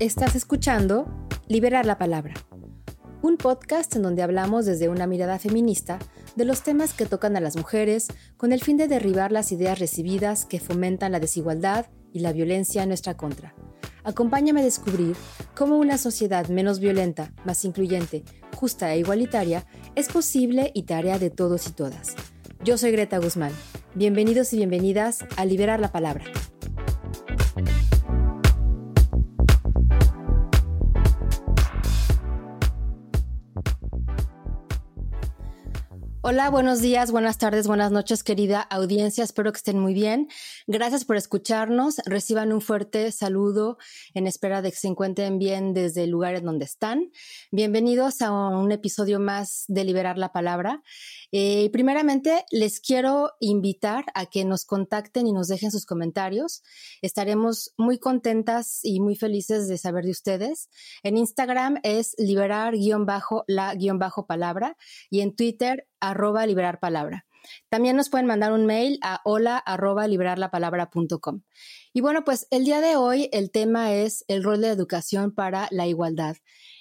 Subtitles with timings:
[0.00, 2.32] Estás escuchando Liberar la Palabra,
[3.20, 5.98] un podcast en donde hablamos desde una mirada feminista
[6.36, 8.08] de los temas que tocan a las mujeres
[8.38, 11.84] con el fin de derribar las ideas recibidas que fomentan la desigualdad
[12.14, 13.54] y la violencia en nuestra contra.
[14.02, 15.16] Acompáñame a descubrir
[15.54, 18.24] cómo una sociedad menos violenta, más incluyente,
[18.56, 22.16] justa e igualitaria es posible y tarea de todos y todas.
[22.64, 23.52] Yo soy Greta Guzmán.
[23.94, 26.24] Bienvenidos y bienvenidas a Liberar la Palabra.
[36.32, 39.24] Hola, buenos días, buenas tardes, buenas noches, querida audiencia.
[39.24, 40.28] Espero que estén muy bien.
[40.72, 41.96] Gracias por escucharnos.
[42.06, 43.76] Reciban un fuerte saludo
[44.14, 47.10] en espera de que se encuentren bien desde el lugar en donde están.
[47.50, 50.84] Bienvenidos a un episodio más de Liberar la Palabra.
[51.32, 56.62] Eh, primeramente, les quiero invitar a que nos contacten y nos dejen sus comentarios.
[57.02, 60.68] Estaremos muy contentas y muy felices de saber de ustedes.
[61.02, 64.76] En Instagram es liberar-la-palabra
[65.10, 67.26] y en Twitter arroba liberar palabra.
[67.68, 71.42] También nos pueden mandar un mail a hola arroba liberarlapalabra.com.
[71.92, 75.32] Y bueno, pues el día de hoy el tema es el rol de la educación
[75.32, 76.36] para la igualdad.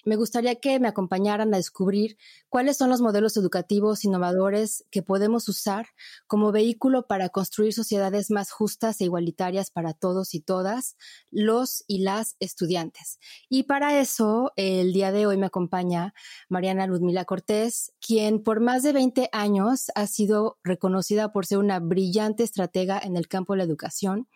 [0.09, 2.17] Me gustaría que me acompañaran a descubrir
[2.49, 5.85] cuáles son los modelos educativos innovadores que podemos usar
[6.25, 10.97] como vehículo para construir sociedades más justas e igualitarias para todos y todas,
[11.29, 13.19] los y las estudiantes.
[13.49, 16.15] Y para eso, el día de hoy me acompaña
[16.47, 21.79] Mariana Ludmila Cortés, quien por más de 20 años ha sido reconocida por ser una
[21.79, 24.27] brillante estratega en el campo de la educación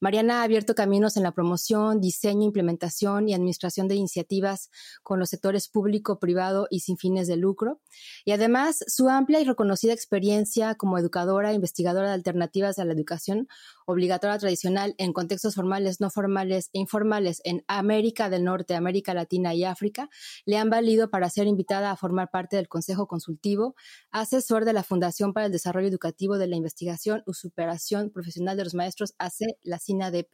[0.00, 4.70] Mariana ha abierto caminos en la promoción, diseño, implementación y administración de iniciativas
[5.02, 7.80] con los sectores público, privado y sin fines de lucro.
[8.24, 12.92] Y además, su amplia y reconocida experiencia como educadora, e investigadora de alternativas a la
[12.92, 13.48] educación
[13.86, 19.54] obligatoria tradicional en contextos formales, no formales e informales en América del Norte, América Latina
[19.54, 20.08] y África,
[20.46, 23.74] le han valido para ser invitada a formar parte del Consejo Consultivo,
[24.10, 28.64] asesor de la Fundación para el Desarrollo Educativo de la Investigación y Superación Profesional de
[28.64, 30.28] los Maestros, AC, la SINADEP.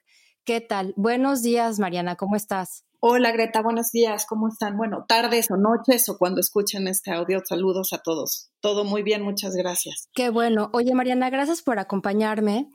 [0.45, 0.95] ¿Qué tal?
[0.97, 2.85] Buenos días, Mariana, ¿cómo estás?
[3.03, 4.77] Hola Greta, buenos días, ¿cómo están?
[4.77, 8.51] Bueno, tardes o noches o cuando escuchen este audio, saludos a todos.
[8.61, 10.09] Todo muy bien, muchas gracias.
[10.13, 10.69] Qué bueno.
[10.75, 12.69] Oye Mariana, gracias por acompañarme,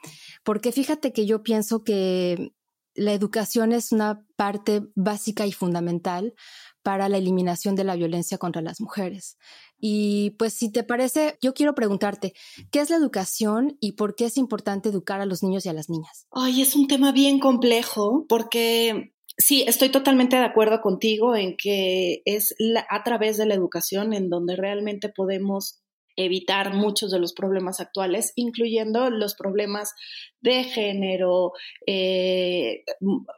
[0.43, 2.53] porque fíjate que yo pienso que
[2.95, 6.33] la educación es una parte básica y fundamental
[6.81, 9.37] para la eliminación de la violencia contra las mujeres.
[9.79, 12.33] Y pues si te parece, yo quiero preguntarte,
[12.71, 15.73] ¿qué es la educación y por qué es importante educar a los niños y a
[15.73, 16.27] las niñas?
[16.31, 22.21] Ay, es un tema bien complejo porque sí, estoy totalmente de acuerdo contigo en que
[22.25, 22.55] es
[22.89, 25.81] a través de la educación en donde realmente podemos
[26.17, 29.93] evitar muchos de los problemas actuales, incluyendo los problemas
[30.39, 31.51] de género,
[31.85, 32.83] eh,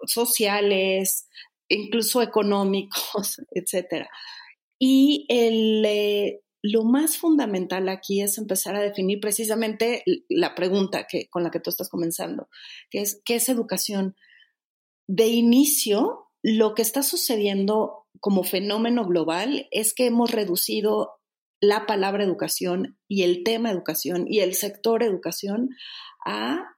[0.06, 1.28] sociales,
[1.68, 4.10] incluso económicos, etcétera.
[4.80, 11.28] Y el, eh, lo más fundamental aquí es empezar a definir precisamente la pregunta que,
[11.30, 12.50] con la que tú estás comenzando,
[12.90, 14.16] que es, ¿qué es educación?
[15.08, 21.18] De inicio, lo que está sucediendo como fenómeno global es que hemos reducido
[21.60, 25.70] la palabra educación y el tema educación y el sector educación
[26.26, 26.76] a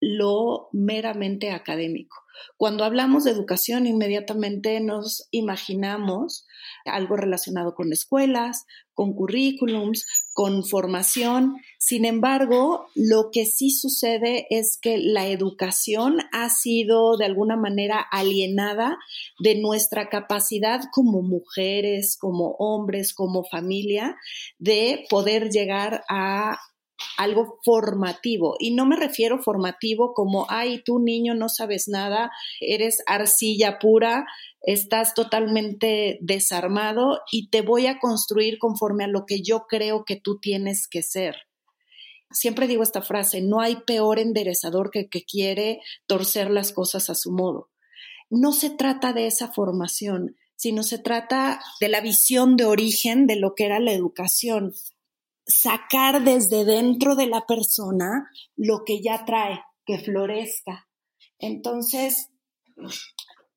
[0.00, 2.16] lo meramente académico.
[2.56, 6.46] Cuando hablamos de educación, inmediatamente nos imaginamos
[6.84, 11.56] algo relacionado con escuelas, con currículums, con formación.
[11.78, 17.98] Sin embargo, lo que sí sucede es que la educación ha sido de alguna manera
[18.10, 18.98] alienada
[19.38, 24.16] de nuestra capacidad como mujeres, como hombres, como familia,
[24.58, 26.58] de poder llegar a
[27.16, 28.56] algo formativo.
[28.58, 32.30] Y no me refiero formativo como, ay, tú niño no sabes nada,
[32.60, 34.26] eres arcilla pura,
[34.62, 40.16] estás totalmente desarmado y te voy a construir conforme a lo que yo creo que
[40.16, 41.36] tú tienes que ser.
[42.32, 47.10] Siempre digo esta frase, no hay peor enderezador que el que quiere torcer las cosas
[47.10, 47.70] a su modo.
[48.28, 53.36] No se trata de esa formación, sino se trata de la visión de origen de
[53.36, 54.72] lo que era la educación,
[55.50, 60.88] sacar desde dentro de la persona lo que ya trae, que florezca.
[61.38, 62.30] Entonces,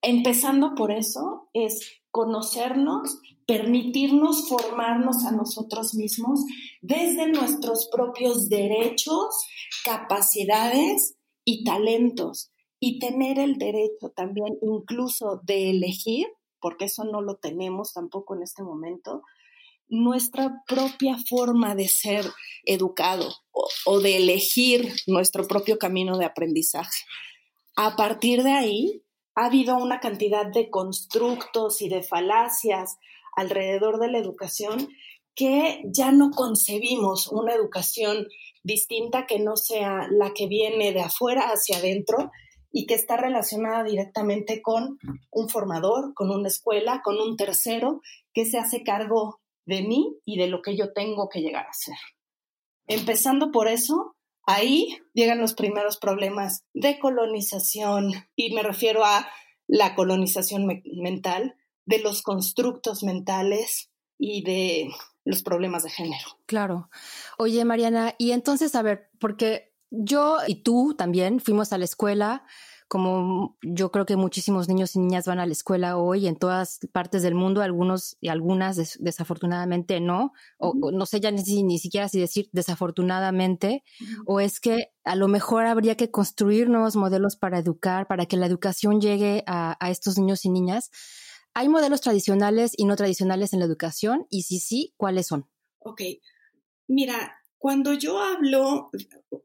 [0.01, 6.41] empezando por eso, es conocernos, permitirnos formarnos a nosotros mismos
[6.81, 9.35] desde nuestros propios derechos,
[9.83, 16.27] capacidades y talentos y tener el derecho también incluso de elegir,
[16.59, 19.23] porque eso no lo tenemos tampoco en este momento,
[19.87, 22.25] nuestra propia forma de ser
[22.65, 23.33] educado
[23.85, 27.03] o, de elegir nuestro propio camino de aprendizaje.
[27.75, 29.03] A partir de ahí,
[29.35, 32.97] ha habido una cantidad de constructos y de falacias
[33.35, 34.89] alrededor de la educación
[35.35, 38.27] que ya no concebimos una educación
[38.63, 42.31] distinta que no sea la que viene de afuera hacia adentro
[42.71, 44.97] y que está relacionada directamente con
[45.31, 48.01] un formador, con una escuela, con un tercero
[48.33, 51.73] que se hace cargo de mí y de lo que yo tengo que llegar a
[51.73, 51.97] ser.
[52.87, 54.15] Empezando por eso,
[54.45, 59.29] ahí llegan los primeros problemas de colonización y me refiero a
[59.67, 60.67] la colonización
[61.01, 61.55] mental,
[61.85, 64.89] de los constructos mentales y de
[65.25, 66.39] los problemas de género.
[66.45, 66.89] Claro.
[67.37, 72.45] Oye, Mariana, y entonces, a ver, porque yo y tú también fuimos a la escuela,
[72.93, 76.79] como yo creo que muchísimos niños y niñas van a la escuela hoy en todas
[76.91, 82.07] partes del mundo, algunos y algunas desafortunadamente no, o, no sé ya ni, ni, siquiera
[82.07, 83.83] si decir desafortunadamente,
[84.27, 88.37] o es que a lo mejor habría que construir nuevos modelos para educar, para que
[88.37, 90.91] la educación llegue a, a estos niños y niñas.
[91.55, 94.27] ¿Hay modelos tradicionales y no tradicionales en la educación?
[94.29, 95.49] Y si sí, ¿cuáles son?
[95.79, 96.03] Ok,
[96.87, 98.89] mira, cuando yo hablo,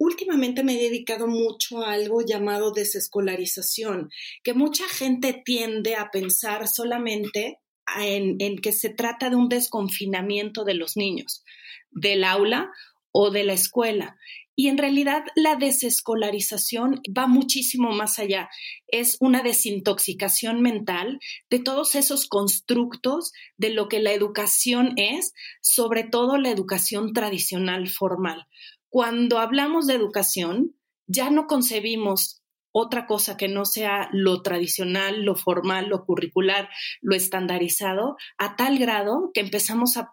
[0.01, 4.11] últimamente me he dedicado mucho a algo llamado desescolarización,
[4.43, 7.61] que mucha gente tiende a pensar solamente
[7.97, 11.45] en, que se trata de un desconfinamiento de los niños
[11.93, 12.73] del aula
[13.13, 14.19] o de la escuela.
[14.61, 18.49] Y en realidad la desescolarización va muchísimo más allá.
[18.89, 26.03] Es una desintoxicación mental de todos esos constructos de lo que la educación es, sobre
[26.03, 28.49] todo la educación tradicional formal.
[28.89, 30.75] Cuando hablamos de educación,
[31.07, 36.69] ya no concebimos otra cosa que no sea lo tradicional, lo formal, lo curricular,
[37.01, 40.11] lo estandarizado, a tal grado que empezamos a,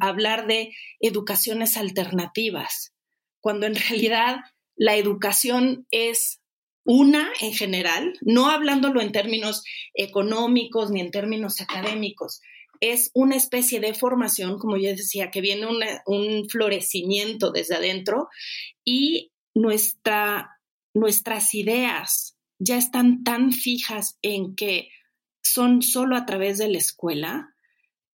[0.00, 2.93] hablar de educaciones alternativas
[3.44, 4.38] cuando en realidad
[4.74, 6.40] la educación es
[6.82, 9.62] una en general, no hablándolo en términos
[9.92, 12.40] económicos ni en términos académicos,
[12.80, 15.66] es una especie de formación, como yo decía, que viene
[16.06, 18.28] un florecimiento desde adentro
[18.82, 20.58] y nuestra,
[20.94, 24.88] nuestras ideas ya están tan fijas en que
[25.42, 27.54] son solo a través de la escuela,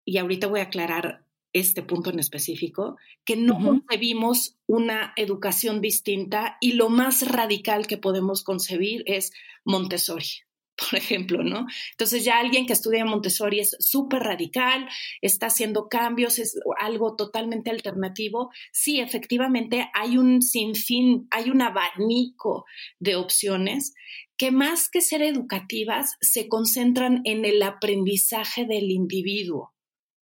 [0.05, 6.57] y ahorita voy a aclarar este punto en específico, que no concebimos una educación distinta
[6.61, 9.33] y lo más radical que podemos concebir es
[9.65, 10.27] Montessori,
[10.77, 11.67] por ejemplo, ¿no?
[11.93, 14.89] Entonces ya alguien que estudia Montessori es súper radical,
[15.21, 18.51] está haciendo cambios, es algo totalmente alternativo.
[18.73, 22.65] Sí, efectivamente hay un sinfín, hay un abanico
[23.01, 23.95] de opciones
[24.37, 29.75] que más que ser educativas se concentran en el aprendizaje del individuo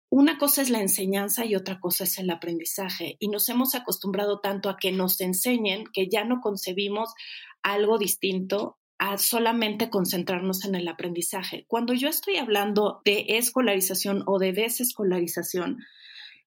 [0.09, 3.15] una cosa es la enseñanza y otra cosa es el aprendizaje.
[3.19, 7.13] Y nos hemos acostumbrado tanto a que nos enseñen que ya no concebimos
[7.61, 11.65] algo distinto a solamente concentrarnos en el aprendizaje.
[11.67, 15.79] Cuando yo estoy hablando de escolarización o de desescolarización,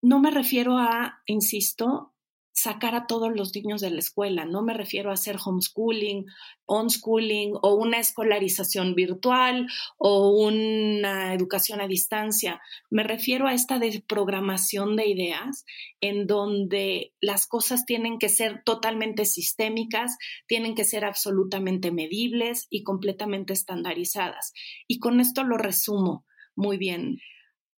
[0.03, 2.13] no me refiero a, insisto,
[2.53, 4.45] sacar a todos los niños de la escuela.
[4.45, 6.27] No me refiero a hacer homeschooling,
[6.67, 12.61] onschooling o una escolarización virtual o una educación a distancia.
[12.91, 15.65] Me refiero a esta desprogramación de ideas
[16.01, 22.83] en donde las cosas tienen que ser totalmente sistémicas, tienen que ser absolutamente medibles y
[22.83, 24.53] completamente estandarizadas.
[24.87, 27.19] Y con esto lo resumo muy bien.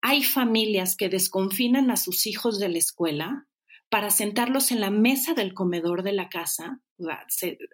[0.03, 3.47] Hay familias que desconfinan a sus hijos de la escuela
[3.95, 6.81] para sentarlos en la mesa del comedor de la casa.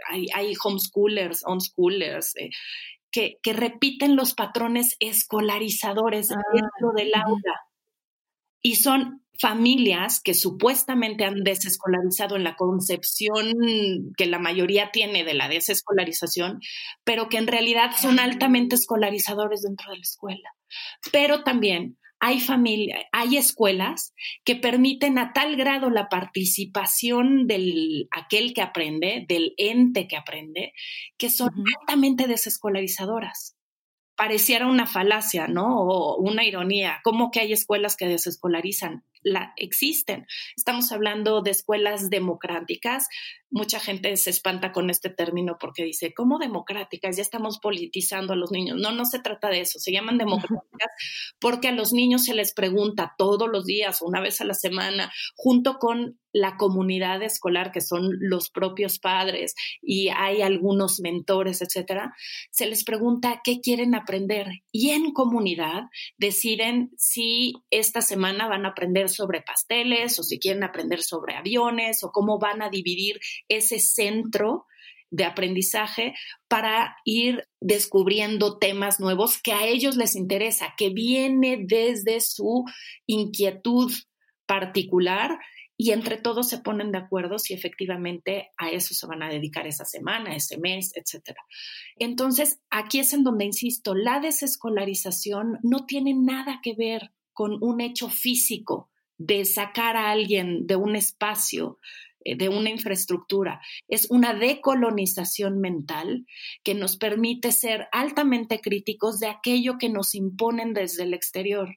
[0.06, 2.50] hay, homeschoolers, unschoolers, eh,
[3.10, 7.62] que, que, repiten los patrones escolarizadores ah, dentro del aula.
[8.60, 13.54] Y son familias que supuestamente han desescolarizado en la concepción
[14.14, 16.60] que la mayoría tiene de la desescolarización,
[17.02, 20.50] pero que en realidad son altamente escolarizadores dentro de la escuela.
[21.12, 28.52] Pero también hay familia, hay escuelas que permiten a tal grado la participación del aquel
[28.52, 30.74] que aprende, del ente que aprende,
[31.16, 31.50] que son
[31.80, 33.56] altamente desescolarizadoras.
[34.16, 35.80] Pareciera una falacia, ¿no?
[35.80, 37.00] O una ironía.
[37.02, 39.02] ¿Cómo que hay escuelas que desescolarizan?
[39.22, 40.26] La, existen.
[40.56, 43.08] Estamos hablando de escuelas democráticas
[43.50, 47.16] mucha gente se espanta con este término porque dice, ¿cómo democráticas?
[47.16, 48.78] Ya estamos politizando a los niños.
[48.80, 50.92] No, no se trata de eso, se llaman democráticas
[51.40, 55.12] porque a los niños se les pregunta todos los días, una vez a la semana,
[55.34, 62.14] junto con la comunidad escolar, que son los propios padres y hay algunos mentores, etcétera,
[62.52, 65.84] se les pregunta qué quieren aprender y en comunidad
[66.18, 72.02] deciden si esta semana van a aprender sobre pasteles o si quieren aprender sobre aviones
[72.02, 74.66] o cómo van a dividir ese centro
[75.10, 76.14] de aprendizaje
[76.48, 82.64] para ir descubriendo temas nuevos que a ellos les interesa, que viene desde su
[83.06, 83.92] inquietud
[84.46, 85.38] particular
[85.76, 89.66] y entre todos se ponen de acuerdo si efectivamente a eso se van a dedicar
[89.66, 91.38] esa semana, ese mes, etc.
[91.96, 97.80] Entonces, aquí es en donde insisto, la desescolarización no tiene nada que ver con un
[97.80, 98.89] hecho físico
[99.20, 101.78] de sacar a alguien de un espacio,
[102.24, 103.60] eh, de una infraestructura.
[103.86, 106.24] Es una decolonización mental
[106.64, 111.76] que nos permite ser altamente críticos de aquello que nos imponen desde el exterior,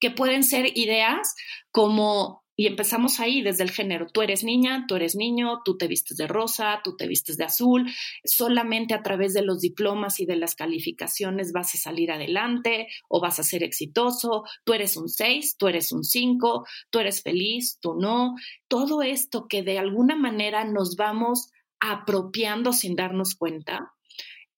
[0.00, 1.34] que pueden ser ideas
[1.70, 4.06] como y empezamos ahí desde el género.
[4.06, 7.44] Tú eres niña, tú eres niño, tú te vistes de rosa, tú te vistes de
[7.44, 7.90] azul.
[8.24, 13.20] Solamente a través de los diplomas y de las calificaciones vas a salir adelante o
[13.20, 14.44] vas a ser exitoso.
[14.64, 18.34] Tú eres un 6, tú eres un 5, tú eres feliz, tú no.
[18.68, 23.92] Todo esto que de alguna manera nos vamos apropiando sin darnos cuenta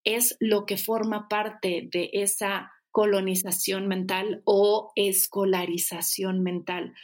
[0.04, 6.94] es lo que forma parte de esa colonización mental o escolarización mental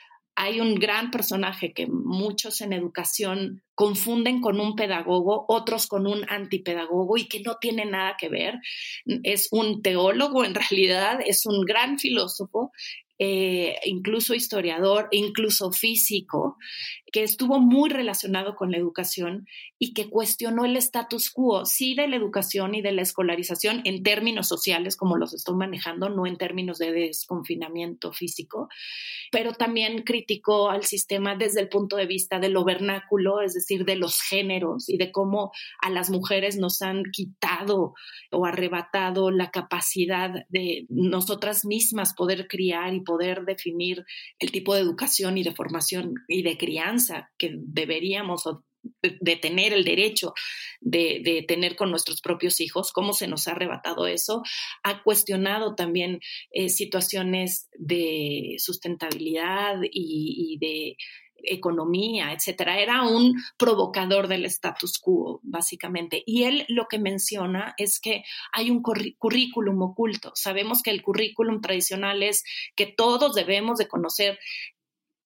[0.40, 6.25] hay un gran personaje que muchos en educación confunden con un pedagogo, otros con un
[6.30, 8.54] antipedagogo y que no tiene nada que ver.
[9.25, 12.71] Es un teólogo en realidad, es un gran filósofo
[13.21, 16.57] eh, incluso historiador, incluso físico,
[17.12, 19.47] que estuvo muy relacionado con la educación
[19.79, 24.03] y que cuestionó el status quo, sí de la educación y de la escolarización en
[24.03, 28.69] términos sociales, como los estoy manejando, no en términos de desconfinamiento físico,
[29.31, 33.85] pero también criticó al sistema desde el punto de vista de lo vernáculo, es decir,
[33.85, 37.95] de los géneros y de cómo a las mujeres nos han quitado
[38.31, 44.05] o arrebatado la capacidad de nosotras mismas poder criar y poder definir
[44.38, 46.98] el tipo de educación y de formación y de crianza
[47.38, 48.45] que deberíamos
[49.02, 50.35] de tener el derecho
[50.81, 54.43] de, tener con nuestros propios hijos, cómo se nos ha arrebatado eso,
[54.83, 60.97] ha cuestionado también eh, situaciones de sustentabilidad y de
[61.43, 62.81] economía, etcétera.
[62.81, 66.23] Era un provocador del status quo, básicamente.
[66.26, 70.33] Y él lo que menciona es que hay un currículum oculto.
[70.35, 74.38] Sabemos que el currículum tradicional es que todos debemos de conocer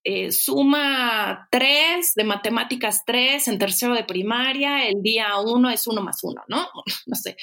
[0.04, 6.02] eh, suma 3 de matemáticas 3 en tercero de primaria, el día 1 es 1
[6.02, 6.68] más 1, ¿no?
[7.06, 7.36] No sé.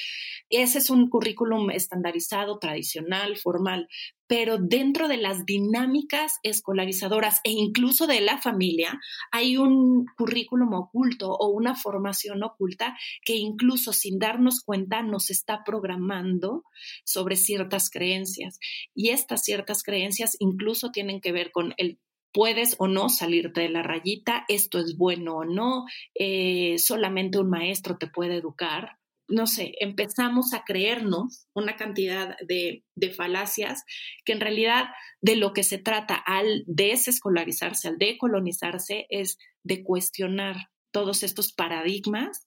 [0.50, 3.88] Ese es un currículum estandarizado, tradicional, formal,
[4.26, 9.00] pero dentro de las dinámicas escolarizadoras e incluso de la familia
[9.30, 15.62] hay un currículum oculto o una formación oculta que incluso sin darnos cuenta nos está
[15.64, 16.64] programando
[17.04, 18.58] sobre ciertas creencias.
[18.94, 21.98] Y estas ciertas creencias incluso tienen que ver con el
[22.32, 25.84] puedes o no salirte de la rayita, esto es bueno o no,
[26.14, 28.98] eh, solamente un maestro te puede educar.
[29.28, 33.84] No sé, empezamos a creernos una cantidad de, de falacias
[34.24, 34.86] que en realidad
[35.20, 42.46] de lo que se trata al desescolarizarse, al decolonizarse, es de cuestionar todos estos paradigmas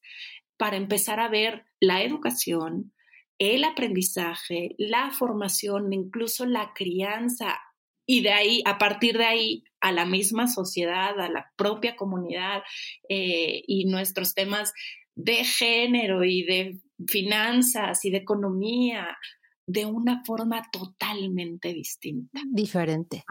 [0.58, 2.94] para empezar a ver la educación,
[3.40, 7.60] el aprendizaje, la formación, incluso la crianza
[8.06, 12.64] y de ahí, a partir de ahí, a la misma sociedad, a la propia comunidad
[13.10, 14.74] eh, y nuestros temas
[15.16, 19.18] de género y de finanzas y de economía
[19.66, 22.40] de una forma totalmente distinta.
[22.52, 23.24] Diferente.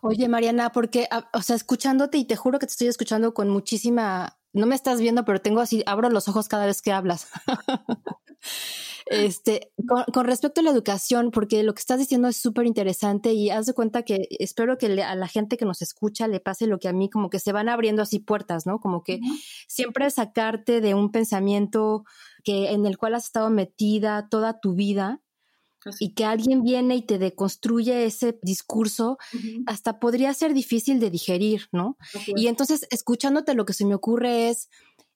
[0.00, 3.48] Oye, Mariana, porque, ah, o sea, escuchándote y te juro que te estoy escuchando con
[3.48, 7.28] muchísima, no me estás viendo, pero tengo así, abro los ojos cada vez que hablas.
[9.06, 13.50] Este, con, respecto a la educación, porque lo que estás diciendo es súper interesante y
[13.50, 16.78] haz de cuenta que espero que a la gente que nos escucha le pase lo
[16.78, 18.78] que a mí, como que se van abriendo así puertas, ¿no?
[18.78, 19.20] Como que
[19.66, 22.04] siempre sacarte de un pensamiento
[22.44, 25.20] que en el cual has estado metida toda tu vida
[25.98, 29.18] y que alguien viene y te deconstruye ese discurso,
[29.66, 31.96] hasta podría ser difícil de digerir, ¿no?
[32.36, 34.68] Y entonces, escuchándote, lo que se me ocurre es,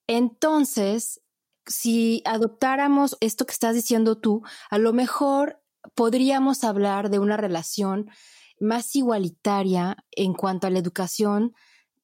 [0.08, 1.20] entonces,
[1.66, 5.60] si adoptáramos esto que estás diciendo tú, a lo mejor
[5.94, 8.10] podríamos hablar de una relación
[8.58, 11.54] más igualitaria en cuanto a la educación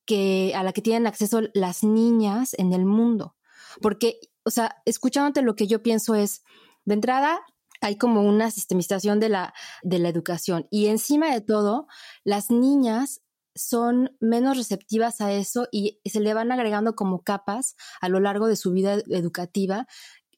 [0.05, 3.37] que a la que tienen acceso las niñas en el mundo.
[3.81, 6.43] Porque, o sea, escuchándote lo que yo pienso es,
[6.85, 7.41] de entrada,
[7.81, 11.87] hay como una sistemización de la, de la educación y encima de todo,
[12.25, 13.22] las niñas
[13.55, 18.47] son menos receptivas a eso y se le van agregando como capas a lo largo
[18.47, 19.87] de su vida educativa,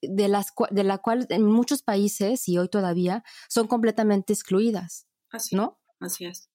[0.03, 5.07] de, las, de la cual en muchos países y hoy todavía son completamente excluidas.
[5.31, 5.81] Así, ¿No?
[6.01, 6.51] Así es.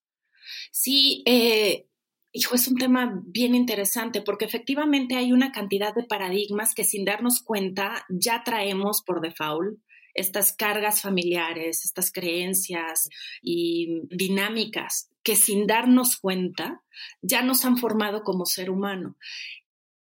[0.71, 1.89] Sí, eh,
[2.31, 7.03] Hijo, es un tema bien interesante porque efectivamente hay una cantidad de paradigmas que sin
[7.03, 9.79] darnos cuenta ya traemos por default
[10.19, 13.09] estas cargas familiares, estas creencias
[13.41, 16.81] y dinámicas que sin darnos cuenta
[17.21, 19.15] ya nos han formado como ser humano.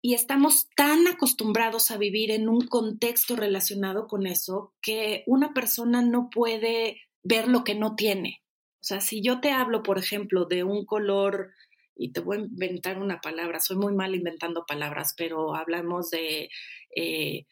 [0.02, 6.02] Y estamos tan acostumbrados a vivir en un contexto relacionado con eso que una persona
[6.02, 8.42] no puede ver lo que no tiene.
[8.82, 11.52] O sea, si yo te hablo, por ejemplo, de un color,
[11.96, 16.50] y te voy a inventar una palabra, soy muy mal inventando palabras, pero hablamos de,
[16.96, 17.46] eh,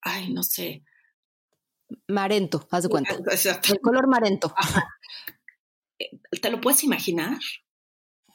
[0.00, 0.82] ay, no sé.
[2.08, 3.14] Marento, haz de cuenta.
[3.14, 4.54] El color marento.
[5.98, 6.10] Eh,
[6.40, 7.38] ¿Te lo puedes imaginar?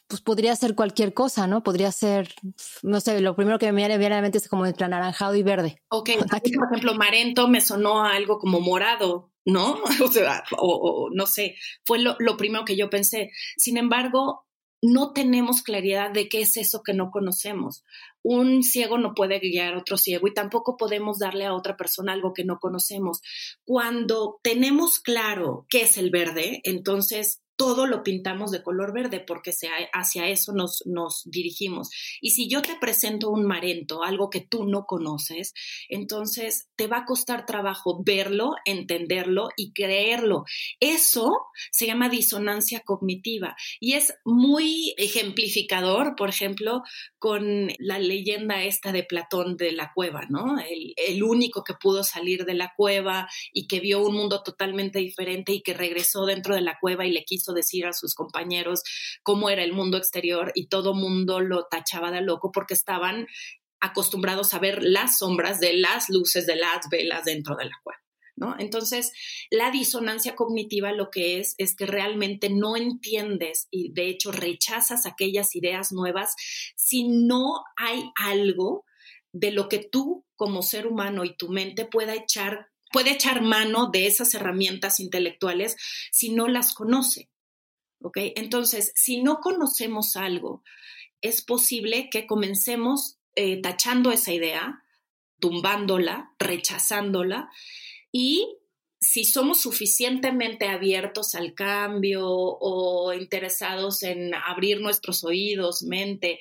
[0.09, 1.61] pues podría ser cualquier cosa, ¿no?
[1.61, 2.33] Podría ser,
[2.81, 5.43] no sé, lo primero que me viene a la mente es como entre anaranjado y
[5.43, 5.83] verde.
[5.89, 6.09] Ok,
[6.57, 9.77] por ejemplo, Marento me sonó algo como morado, ¿no?
[10.03, 13.29] O sea, o, no sé, fue lo, lo primero que yo pensé.
[13.55, 14.47] Sin embargo,
[14.81, 17.83] no tenemos claridad de qué es eso que no conocemos.
[18.23, 22.13] Un ciego no puede guiar a otro ciego y tampoco podemos darle a otra persona
[22.13, 23.21] algo que no conocemos.
[23.65, 29.51] Cuando tenemos claro qué es el verde, entonces todo lo pintamos de color verde porque
[29.91, 31.89] hacia eso nos, nos dirigimos.
[32.21, 35.53] Y si yo te presento un marento, algo que tú no conoces,
[35.89, 40.45] entonces te va a costar trabajo verlo, entenderlo y creerlo.
[40.79, 41.33] Eso
[41.69, 46.83] se llama disonancia cognitiva y es muy ejemplificador, por ejemplo,
[47.17, 50.61] con la leyenda esta de Platón de la cueva, ¿no?
[50.61, 54.99] El, el único que pudo salir de la cueva y que vio un mundo totalmente
[54.99, 58.81] diferente y que regresó dentro de la cueva y le quiso decir a sus compañeros
[59.23, 63.27] cómo era el mundo exterior y todo mundo lo tachaba de loco porque estaban
[63.79, 67.99] acostumbrados a ver las sombras de las luces de las velas dentro de la cueva.
[68.35, 68.55] ¿No?
[68.57, 69.11] Entonces,
[69.51, 75.05] la disonancia cognitiva lo que es es que realmente no entiendes y de hecho rechazas
[75.05, 76.35] aquellas ideas nuevas
[76.77, 78.85] si no hay algo
[79.33, 83.89] de lo que tú como ser humano y tu mente pueda echar puede echar mano
[83.91, 85.75] de esas herramientas intelectuales
[86.11, 87.28] si no las conoce.
[88.13, 90.63] Entonces, si no conocemos algo,
[91.21, 94.83] es posible que comencemos eh, tachando esa idea,
[95.39, 97.49] tumbándola, rechazándola
[98.11, 98.57] y
[99.01, 106.39] si somos suficientemente abiertos al cambio o interesados en abrir nuestros oídos, mente,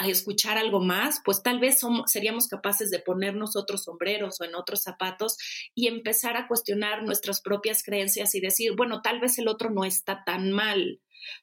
[0.00, 4.54] a escuchar algo más, pues tal vez seríamos capaces de ponernos otros sombreros o en
[4.54, 5.36] otros zapatos
[5.74, 9.84] y empezar a cuestionar nuestras propias creencias y decir, bueno, tal vez el otro no
[9.84, 11.00] está tan mal.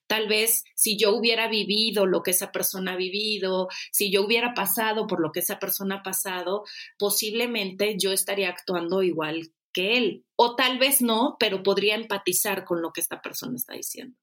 [0.08, 4.56] Tal vez si yo hubiera vivido lo que esa persona ha vivido, si yo hubiera
[4.56, 6.64] pasado por lo que esa persona ha pasado,
[6.98, 10.26] posiblemente yo estaría actuando igual que él.
[10.36, 14.18] O tal vez no, pero podría empatizar con lo que esta persona está diciendo.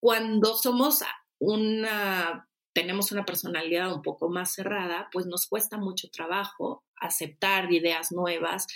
[0.00, 1.04] Cuando somos
[1.38, 2.47] una
[2.78, 8.68] tenemos una personalidad un poco más cerrada, pues nos cuesta mucho trabajo aceptar ideas nuevas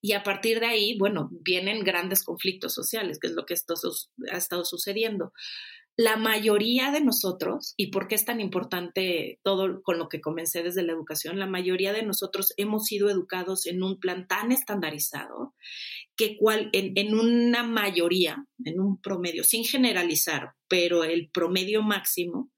[0.00, 4.36] y a partir de ahí, bueno, vienen grandes conflictos sociales, que es lo que ha
[4.38, 5.34] estado sucediendo.
[5.98, 10.62] La mayoría de nosotros, y por qué es tan importante todo con lo que comencé
[10.62, 15.54] desde la educación, la mayoría de nosotros hemos sido educados en un plan tan estandarizado
[16.16, 22.50] que cual, en una mayoría, en un promedio, sin generalizar, pero el promedio máximo,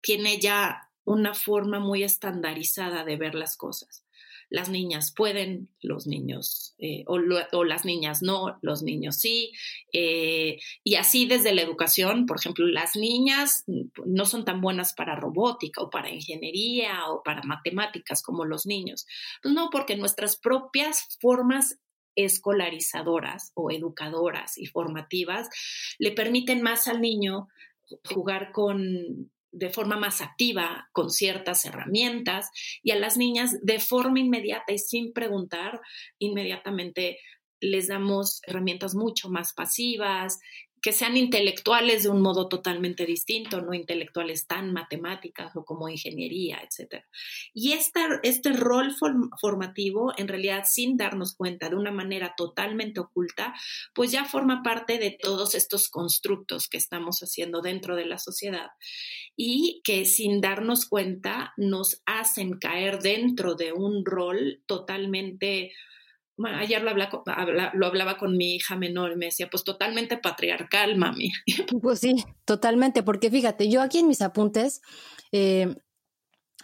[0.00, 4.04] tiene ya una forma muy estandarizada de ver las cosas.
[4.48, 7.18] Las niñas pueden, los niños, eh, o,
[7.64, 9.52] las niñas no, los niños sí.
[9.92, 13.64] Eh, y así desde la educación, por ejemplo, las niñas
[14.04, 19.06] no son tan buenas para robótica o para ingeniería o para matemáticas como los niños.
[19.40, 21.78] Pues no, porque nuestras propias formas
[22.16, 25.48] escolarizadoras o educadoras y formativas
[25.98, 27.48] le permiten más al niño
[28.04, 32.50] jugar con de forma más activa con ciertas herramientas
[32.82, 35.80] y a las niñas de forma inmediata y sin preguntar,
[36.18, 37.18] inmediatamente
[37.60, 40.38] les damos herramientas mucho más pasivas
[40.82, 46.62] que sean intelectuales de un modo totalmente distinto, no intelectuales tan matemáticas o como ingeniería,
[46.62, 47.04] etc.
[47.52, 48.94] Y este, rol
[49.40, 53.54] formativo, en realidad, sin darnos cuenta, de una manera totalmente oculta,
[53.94, 58.70] pues ya forma parte de todos estos constructos que estamos haciendo dentro de la sociedad
[59.36, 65.72] y que sin darnos cuenta nos hacen caer dentro de un rol totalmente
[66.46, 67.22] ayer lo hablaba,
[67.74, 71.32] lo hablaba con mi hija menor y me decía, pues totalmente patriarcal, mami.
[71.80, 74.80] Pues sí, totalmente, porque fíjate, yo aquí en mis apuntes,
[75.32, 75.74] eh,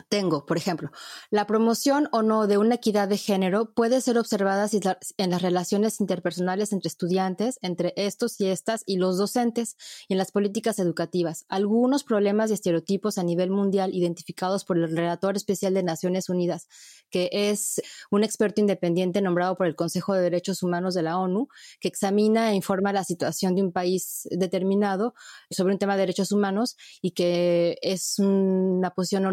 [0.09, 0.91] tengo, por ejemplo,
[1.31, 4.69] la promoción o no de una equidad de género puede ser observada
[5.17, 9.77] en las relaciones interpersonales entre estudiantes, entre estos y estas y los docentes
[10.09, 11.45] y en las políticas educativas.
[11.49, 16.69] Algunos problemas y estereotipos a nivel mundial identificados por el relator especial de Naciones Unidas,
[17.11, 17.81] que es
[18.11, 21.49] un experto independiente nombrado por el Consejo de Derechos Humanos de la ONU,
[21.81, 25.15] que examina e informa la situación de un país determinado
[25.51, 29.27] sobre un tema de derechos humanos y que es una posición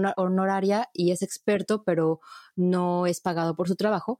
[0.93, 2.19] y es experto, pero
[2.55, 4.19] no es pagado por su trabajo.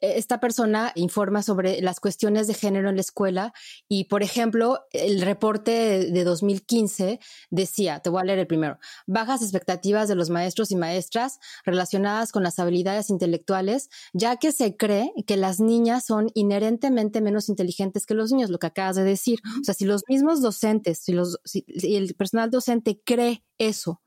[0.00, 3.52] E, esta persona informa sobre las cuestiones de género en la escuela
[3.88, 7.18] y, por ejemplo, el reporte de 2015
[7.50, 12.32] decía, te voy a leer el primero, bajas expectativas de los maestros y maestras relacionadas
[12.32, 18.06] con las habilidades intelectuales, ya que se cree que las niñas son inherentemente menos inteligentes
[18.06, 19.40] que los niños, lo que acabas de decir.
[19.60, 24.02] O sea, si los mismos docentes, si, los, si el personal docente cree eso,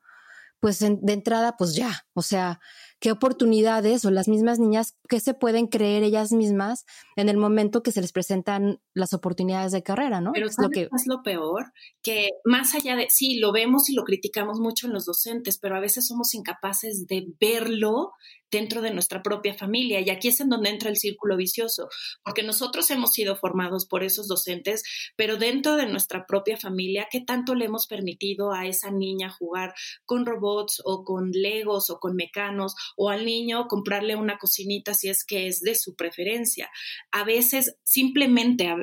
[0.59, 2.59] pues de entrada, pues ya, o sea,
[2.99, 7.83] qué oportunidades o las mismas niñas que se pueden creer ellas mismas en el momento
[7.83, 10.31] que se les presentan las oportunidades de carrera, ¿no?
[10.33, 13.95] Pero es lo que es lo peor, que más allá de sí, lo vemos y
[13.95, 18.13] lo criticamos mucho en los docentes, pero a veces somos incapaces de verlo
[18.51, 20.01] dentro de nuestra propia familia.
[20.01, 21.89] Y aquí es en donde entra el círculo vicioso,
[22.23, 24.83] porque nosotros hemos sido formados por esos docentes,
[25.15, 29.73] pero dentro de nuestra propia familia, ¿qué tanto le hemos permitido a esa niña jugar
[30.05, 35.09] con robots o con legos o con mecanos o al niño comprarle una cocinita si
[35.09, 36.69] es que es de su preferencia?
[37.11, 38.73] A veces simplemente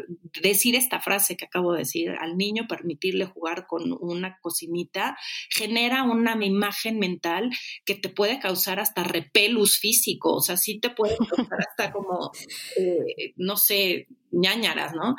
[0.43, 5.17] decir esta frase que acabo de decir, al niño permitirle jugar con una cocinita,
[5.51, 7.51] genera una imagen mental
[7.85, 9.05] que te puede causar hasta
[9.53, 12.33] repelus físico, o sea, sí te puede causar hasta como,
[12.77, 15.17] eh, no sé, ñañaras, ¿no?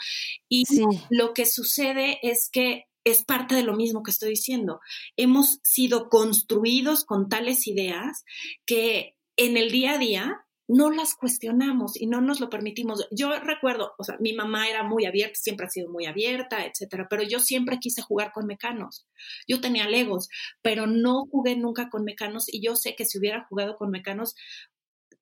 [0.49, 0.63] Y
[1.09, 4.79] lo que sucede es que es parte de lo mismo que estoy diciendo.
[5.17, 8.23] Hemos sido construidos con tales ideas
[8.65, 13.05] que en el día a día no las cuestionamos y no nos lo permitimos.
[13.11, 17.07] Yo recuerdo, o sea, mi mamá era muy abierta, siempre ha sido muy abierta, etcétera,
[17.09, 19.05] pero yo siempre quise jugar con mecanos.
[19.47, 20.29] Yo tenía legos,
[20.61, 24.35] pero no jugué nunca con mecanos y yo sé que si hubiera jugado con mecanos,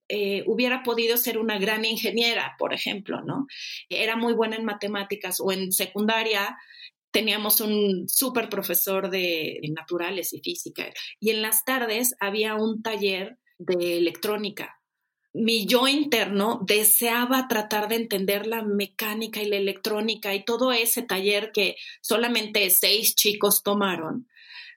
[0.09, 3.47] eh, hubiera podido ser una gran ingeniera, por ejemplo, ¿no?
[3.89, 6.57] Era muy buena en matemáticas o en secundaria
[7.11, 10.85] teníamos un súper profesor de naturales y física
[11.19, 14.80] y en las tardes había un taller de electrónica
[15.33, 21.03] mi yo interno deseaba tratar de entender la mecánica y la electrónica y todo ese
[21.03, 24.27] taller que solamente seis chicos tomaron,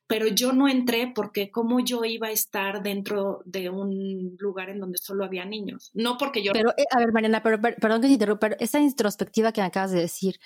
[0.07, 4.81] pero yo no entré porque cómo yo iba a estar dentro de un lugar en
[4.81, 6.53] donde solo había niños, no porque yo...
[6.53, 9.67] Pero, eh, a ver, Mariana, pero, perdón que te interrumpa, pero esa introspectiva que me
[9.67, 10.38] acabas de decir,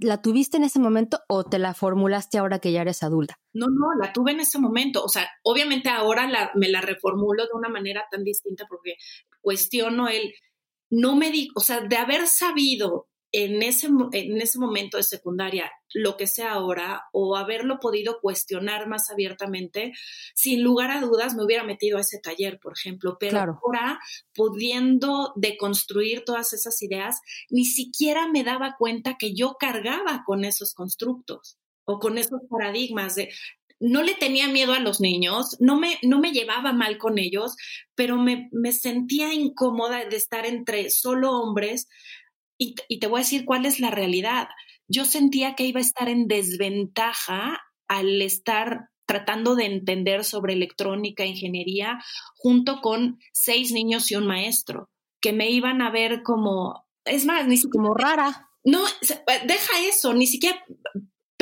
[0.00, 3.38] ¿La tuviste en ese momento o te la formulaste ahora que ya eres adulta?
[3.52, 5.04] No, no, la tuve en ese momento.
[5.04, 8.96] O sea, obviamente ahora la, me la reformulo de una manera tan distinta porque
[9.44, 10.34] cuestiono el,
[10.90, 15.72] no me di, o sea, de haber sabido en ese, en ese momento de secundaria,
[15.92, 19.92] lo que sea ahora, o haberlo podido cuestionar más abiertamente,
[20.36, 23.98] sin lugar a dudas me hubiera metido a ese taller, por ejemplo, pero ahora
[24.34, 30.72] pudiendo deconstruir todas esas ideas, ni siquiera me daba cuenta que yo cargaba con esos
[30.72, 33.30] constructos o con esos paradigmas de
[33.80, 37.56] no le tenía miedo a los niños, no me, no me llevaba mal con ellos,
[37.94, 41.88] pero me, me sentía incómoda de estar entre solo hombres
[42.58, 44.48] y, te voy a decir cuál es la realidad.
[44.88, 51.26] Yo sentía que iba a estar en desventaja al estar tratando de entender sobre electrónica,
[51.26, 51.98] ingeniería,
[52.36, 54.88] junto con seis niños y un maestro,
[55.20, 57.82] que me iban a ver como, es más, ni siquiera...
[57.82, 58.48] Como rara.
[58.64, 58.82] No,
[59.46, 60.64] deja eso, ni siquiera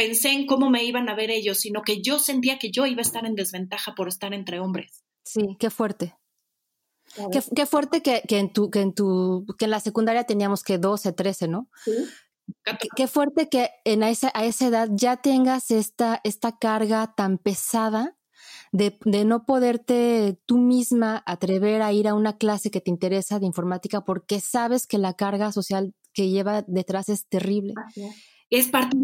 [0.03, 3.01] pensé en cómo me iban a ver ellos, sino que yo sentía que yo iba
[3.01, 5.05] a estar en desventaja por estar entre hombres.
[5.25, 6.17] Sí, qué fuerte.
[7.55, 11.13] Qué, fuerte que, en tu, que en tu, que en la secundaria teníamos que 12,
[11.13, 11.69] 13, ¿no?
[11.85, 11.93] Sí.
[12.97, 18.17] Qué, fuerte que en esa, a esa edad ya tengas esta, esta carga tan pesada
[18.73, 23.39] de, de, no poderte tú misma atrever a ir a una clase que te interesa
[23.39, 27.75] de informática porque sabes que la carga social que lleva detrás es terrible.
[28.53, 28.95] Es parte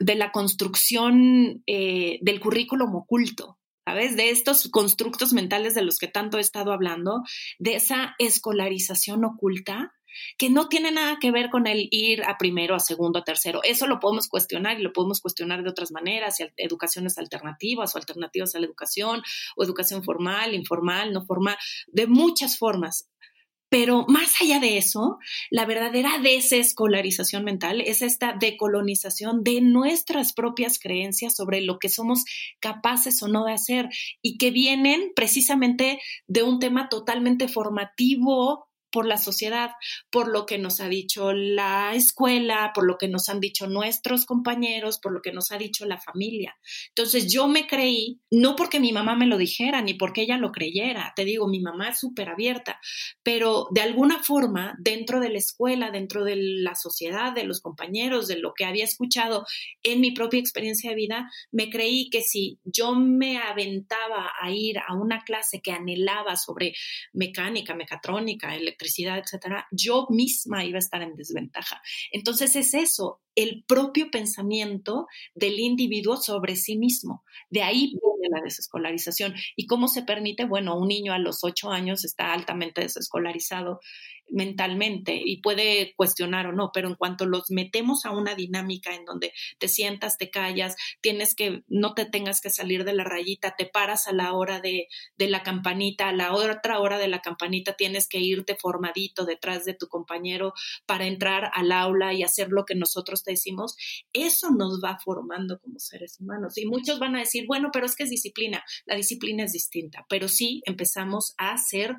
[0.00, 3.56] de la, construcción eh, del currículum oculto.
[3.84, 4.16] ¿sabes?
[4.16, 7.22] De estos constructos mentales de los que tanto he estado hablando,
[7.60, 9.92] de esa escolarización oculta
[10.38, 13.60] que no tiene nada que ver con el ir a primero, a segundo, a tercero.
[13.62, 17.98] Eso lo podemos cuestionar y lo podemos cuestionar de otras maneras, si educaciones alternativas o
[17.98, 19.22] alternativas a la educación,
[19.56, 23.08] o educación formal, informal, no formal, de muchas formas.
[23.70, 30.78] Pero más allá de eso, la verdadera desescolarización mental es esta decolonización de nuestras propias
[30.78, 32.24] creencias sobre lo que somos
[32.58, 33.88] capaces o no de hacer
[34.20, 39.70] y que vienen precisamente de un tema totalmente formativo por la sociedad,
[40.10, 44.26] por lo que nos ha dicho la escuela, por lo que nos han dicho nuestros
[44.26, 46.56] compañeros, por lo que nos ha dicho la familia.
[46.88, 50.52] Entonces yo me creí, no porque mi mamá me lo dijera, ni porque ella lo
[50.52, 52.80] creyera, te digo, mi mamá es súper abierta,
[53.22, 58.28] pero de alguna forma, dentro de la escuela, dentro de la sociedad, de los compañeros,
[58.28, 59.44] de lo que había escuchado
[59.82, 64.78] en mi propia experiencia de vida, me creí que si yo me aventaba a ir
[64.78, 66.74] a una clase que anhelaba sobre
[67.12, 71.80] mecánica, mecatrónica, electricidad, etcétera, yo misma iba a estar en desventaja.
[72.12, 77.24] Entonces es eso, el propio pensamiento del individuo sobre sí mismo.
[77.50, 79.34] De ahí viene la desescolarización.
[79.56, 80.44] ¿Y cómo se permite?
[80.44, 83.80] Bueno, un niño a los ocho años está altamente desescolarizado
[84.30, 89.04] mentalmente y puede cuestionar o no, pero en cuanto los metemos a una dinámica en
[89.04, 93.54] donde te sientas, te callas, tienes que, no te tengas que salir de la rayita,
[93.56, 97.20] te paras a la hora de, de la campanita, a la otra hora de la
[97.20, 100.52] campanita tienes que irte formadito detrás de tu compañero
[100.86, 103.76] para entrar al aula y hacer lo que nosotros te decimos,
[104.12, 106.56] eso nos va formando como seres humanos.
[106.56, 110.28] Y muchos van a decir, bueno, pero es que disciplina, la disciplina es distinta, pero
[110.28, 111.96] sí empezamos a ser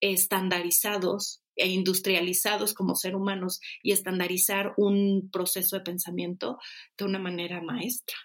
[0.00, 6.58] estandarizados e industrializados como ser humanos y estandarizar un proceso de pensamiento
[6.96, 8.16] de una manera maestra.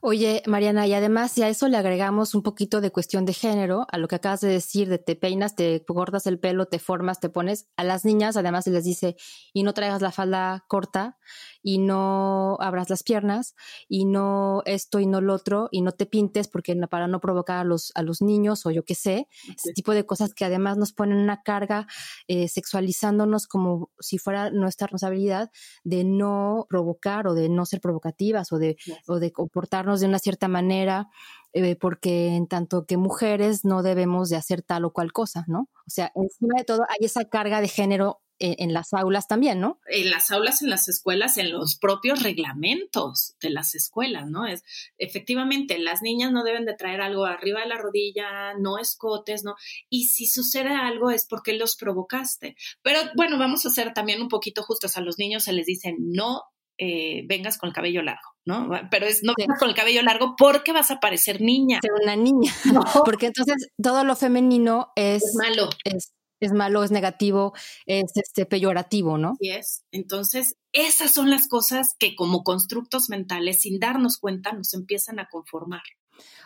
[0.00, 3.86] Oye, Mariana, y además si a eso le agregamos un poquito de cuestión de género,
[3.90, 7.20] a lo que acabas de decir, de te peinas, te cortas el pelo, te formas,
[7.20, 9.16] te pones, a las niñas además se les dice,
[9.52, 11.18] y no traigas la falda corta,
[11.66, 13.56] y no abras las piernas
[13.88, 17.56] y no esto y no lo otro y no te pintes porque para no provocar
[17.56, 20.76] a los, a los niños o yo qué sé, ese tipo de cosas que además
[20.76, 21.86] nos ponen una carga
[22.28, 25.50] eh, sexualizándonos como si fuera nuestra responsabilidad
[25.84, 28.76] de no provocar o de no ser provocativas o de,
[29.08, 31.08] o de comportarnos de una cierta manera.
[31.56, 35.68] Eh, porque en tanto que mujeres no debemos de hacer tal o cual cosa, ¿no?
[35.86, 39.78] O sea, encima de todo hay esa carga de género en, las aulas también, ¿no?
[39.86, 44.46] En las aulas, en las escuelas, en los propios reglamentos de las escuelas, ¿no?
[44.46, 44.64] Es
[44.98, 49.54] efectivamente, las niñas no deben de traer algo arriba de la rodilla, no escotes, ¿no?
[49.88, 52.56] Y si sucede algo es porque los provocaste.
[52.82, 54.96] Pero bueno, vamos a ser también un poquito justos.
[54.96, 56.42] A los niños se les dice no
[56.78, 58.34] eh, vengas con el cabello largo.
[58.46, 58.68] ¿no?
[58.90, 61.78] Pero es no vengas con el cabello largo porque vas a parecer niña.
[61.80, 62.52] Ser una niña.
[63.04, 65.70] Porque entonces todo lo femenino es, es malo.
[65.84, 66.12] Es
[66.44, 67.52] es malo, es negativo,
[67.86, 69.36] es este, peyorativo, ¿no?
[69.40, 69.84] Sí es.
[69.90, 75.28] Entonces, esas son las cosas que como constructos mentales, sin darnos cuenta, nos empiezan a
[75.28, 75.82] conformar.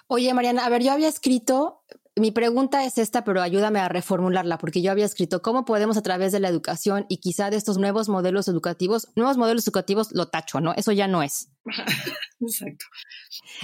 [0.07, 1.83] Oye, Mariana, a ver, yo había escrito,
[2.21, 6.03] mi pregunta es esta, pero ayúdame a reformularla, porque yo había escrito cómo podemos a
[6.03, 10.29] través de la educación y quizá de estos nuevos modelos educativos, nuevos modelos educativos lo
[10.29, 10.75] tacho, ¿no?
[10.75, 11.51] Eso ya no es.
[12.41, 12.85] Exacto.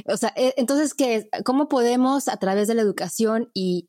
[0.06, 3.88] O sea, eh, entonces, ¿qué ¿cómo podemos a través de la educación y,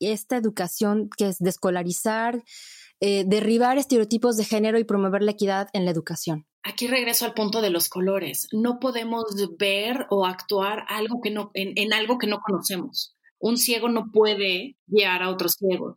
[0.00, 2.42] esta educación que es descolarizar,
[3.00, 6.46] eh, derribar estereotipos de género y promover la equidad en la educación?
[6.62, 8.48] Aquí regreso al punto de los colores.
[8.52, 9.24] No podemos
[9.58, 13.16] ver o actuar algo que no, en, algo que no conocemos.
[13.40, 15.96] Un ciego no puede guiar a otros ciegos.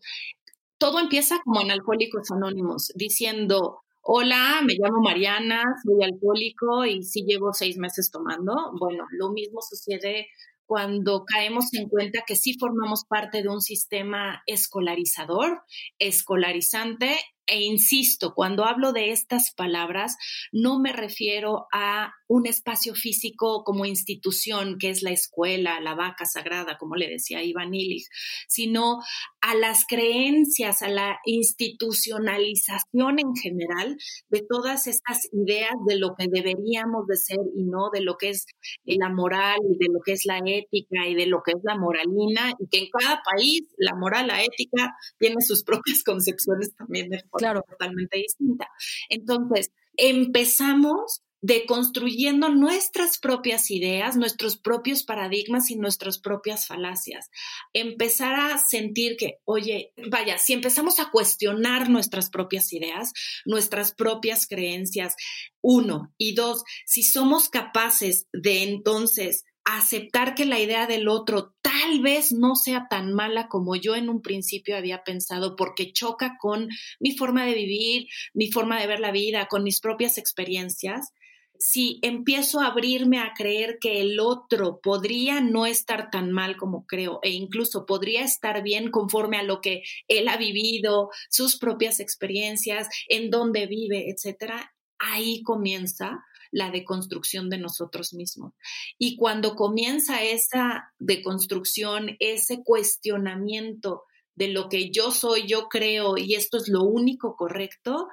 [0.80, 7.24] Todo empieza como en Alcohólicos Anónimos, diciendo, hola, me llamo Mariana, soy alcohólico y sí
[7.28, 8.54] llevo seis meses tomando.
[8.80, 10.28] Bueno, lo mismo sucede
[10.66, 15.62] cuando caemos en cuenta que sí formamos parte de un sistema escolarizador,
[16.00, 20.16] escolarizante e insisto, cuando hablo de estas palabras,
[20.52, 26.26] no me refiero a un espacio físico como institución, que es la escuela, la vaca
[26.26, 28.08] sagrada, como le decía Iván Illich,
[28.48, 29.00] sino
[29.42, 33.98] a las creencias, a la institucionalización en general
[34.30, 38.30] de todas estas ideas de lo que deberíamos de ser y no, de lo que
[38.30, 38.46] es
[38.86, 41.78] la moral y de lo que es la ética y de lo que es la
[41.78, 47.10] moralina, y que en cada país la moral, la ética, tiene sus propias concepciones también
[47.10, 47.64] de claro.
[47.68, 48.68] totalmente distinta.
[49.10, 57.30] Entonces, empezamos deconstruyendo nuestras propias ideas, nuestros propios paradigmas y nuestras propias falacias.
[57.74, 63.12] Empezar a sentir que, oye, vaya, si empezamos a cuestionar nuestras propias ideas,
[63.46, 65.16] nuestras propias creencias,
[65.62, 72.02] uno, y dos, si somos capaces de entonces aceptar que la idea del otro tal
[72.02, 76.68] vez no sea tan mala como yo en un principio había pensado, porque choca con
[77.00, 81.14] mi forma de vivir, mi forma de ver la vida, con mis propias experiencias.
[81.60, 86.86] si empiezo a abrirme a creer que el otro podría no estar tan mal como
[86.86, 92.02] creo e incluso podría estar bien conforme a lo que él ha vivido, sus propias
[92.02, 96.24] experiencias, en dónde vive, etcétera, ahí comienza
[96.54, 98.54] la deconstrucción de nosotros mismos.
[98.98, 104.04] Y cuando comienza esa deconstrucción, ese cuestionamiento
[104.36, 108.08] de lo que yo soy, yo creo y esto es lo único correcto,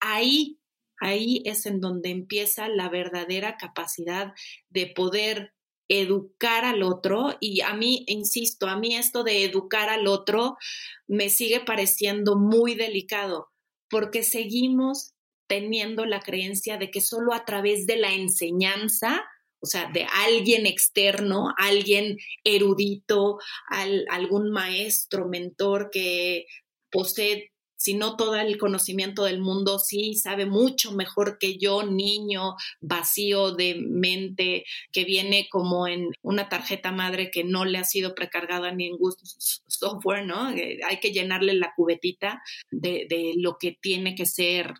[0.00, 0.58] ahí
[1.00, 4.32] ahí es en donde empieza la verdadera capacidad
[4.70, 5.52] de poder
[5.88, 10.56] educar al otro y a mí, insisto, a mí esto de educar al otro
[11.06, 13.48] me sigue pareciendo muy delicado
[13.90, 15.13] porque seguimos
[15.54, 19.24] teniendo la creencia de que solo a través de la enseñanza,
[19.60, 23.38] o sea, de alguien externo, alguien erudito,
[24.10, 26.46] algún maestro, mentor que
[26.90, 32.54] posee si no todo el conocimiento del mundo, sí sabe mucho mejor que yo, niño
[32.80, 38.14] vacío de mente, que viene como en una tarjeta madre que no le ha sido
[38.14, 38.96] precargada ni en
[39.66, 40.50] software, ¿no?
[40.50, 44.72] Eh, hay que llenarle la cubetita de lo que tiene que ser,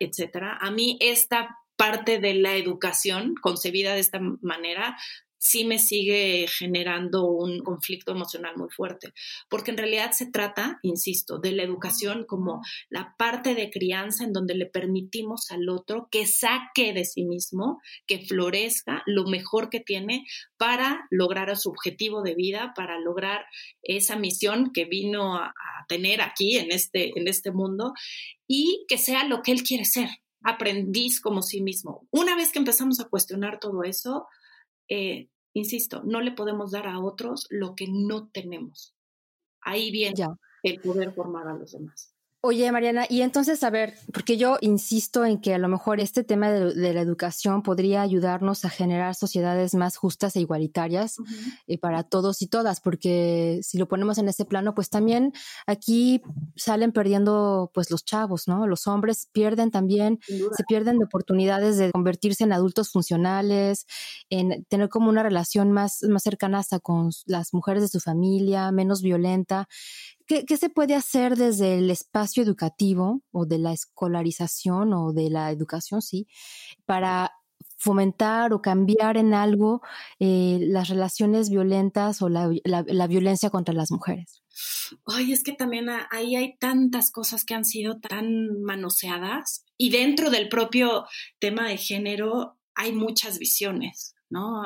[0.00, 0.58] etcétera.
[0.60, 4.96] A mí esta parte de la educación concebida de esta manera
[5.38, 9.12] sí me sigue generando un conflicto emocional muy fuerte,
[9.48, 14.32] porque en realidad se trata, insisto, de la educación como la parte de crianza en
[14.32, 19.80] donde le permitimos al otro que saque de sí mismo, que florezca lo mejor que
[19.80, 20.24] tiene
[20.56, 23.44] para lograr su objetivo de vida, para lograr
[23.82, 25.54] esa misión que vino a,
[25.88, 27.94] tener aquí en este, en este mundo
[28.46, 30.08] y que sea lo que él quiere ser,
[30.42, 32.06] aprendiz como sí mismo.
[32.10, 34.26] Una vez que empezamos a cuestionar todo eso,
[34.88, 38.94] eh, insisto, no le podemos dar a otros lo que no tenemos.
[39.60, 40.24] Ahí viene
[40.62, 42.14] el poder formar a los demás.
[42.40, 46.22] Oye, Mariana, y entonces, a ver, porque yo insisto en que a lo mejor este
[46.22, 51.16] tema de, la educación podría ayudarnos a generar sociedades más justas e igualitarias
[51.66, 55.32] eh, para todos y todas, porque si lo ponemos en ese plano, pues también
[55.66, 56.22] aquí
[56.54, 58.68] salen perdiendo pues los chavos, ¿no?
[58.68, 63.84] Los hombres pierden también, se pierden de oportunidades de convertirse en adultos funcionales,
[64.30, 68.70] en tener como una relación más, más cercana hasta con las mujeres de su familia,
[68.70, 69.66] menos violenta.
[70.28, 75.50] ¿Qué, se puede hacer desde el espacio educativo o de la escolarización o de la
[75.50, 76.28] educación, sí,
[76.84, 77.32] para
[77.78, 79.80] fomentar o cambiar en algo
[80.18, 84.42] eh, las relaciones violentas o la, violencia contra las mujeres?
[85.06, 90.28] Ay, es que también ahí hay tantas cosas que han sido tan manoseadas y dentro
[90.28, 91.06] del propio
[91.38, 94.62] tema de género hay muchas visiones, ¿no?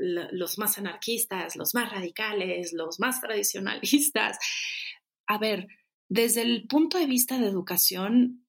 [0.00, 4.38] Los más anarquistas, los más radicales, los más tradicionalistas.
[5.26, 5.68] A ver,
[6.08, 8.46] desde el punto de vista de educación,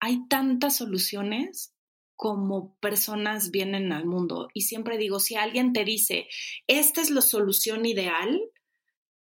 [0.00, 1.74] hay tantas soluciones
[2.16, 4.48] como personas vienen al mundo.
[4.52, 6.26] Y siempre digo, si alguien te dice,
[6.66, 8.40] esta es la solución ideal,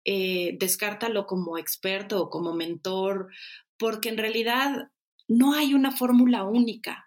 [0.04, 3.28] eh, descártalo como experto o como mentor,
[3.76, 4.90] porque en realidad
[5.28, 7.05] no hay una fórmula única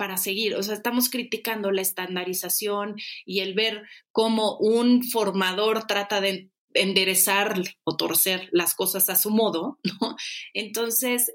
[0.00, 0.54] para seguir.
[0.54, 3.82] O sea, estamos criticando la estandarización y el ver
[4.12, 10.16] cómo un formador trata de enderezar o torcer las cosas a su modo, ¿no?
[10.54, 11.30] Entonces,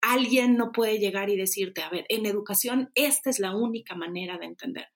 [0.00, 4.38] alguien no puede llegar y decirte, a ver, en educación esta es la única manera
[4.38, 4.86] de entender.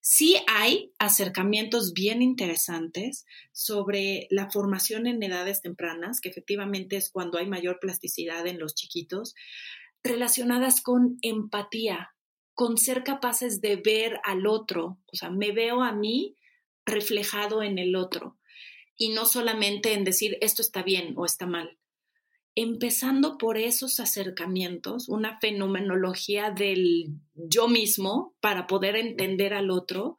[0.00, 7.38] Sí hay acercamientos bien interesantes sobre la formación en edades tempranas, que efectivamente es cuando
[7.38, 9.36] hay mayor plasticidad en los chiquitos,
[10.02, 12.10] relacionadas con empatía,
[12.54, 16.36] con ser capaces de ver al otro, o sea, me veo a mí
[16.84, 18.38] reflejado en el otro
[18.96, 21.78] y no solamente en decir esto está bien o está mal.
[22.54, 30.16] Empezando por esos acercamientos, una fenomenología del yo mismo para poder entender al otro,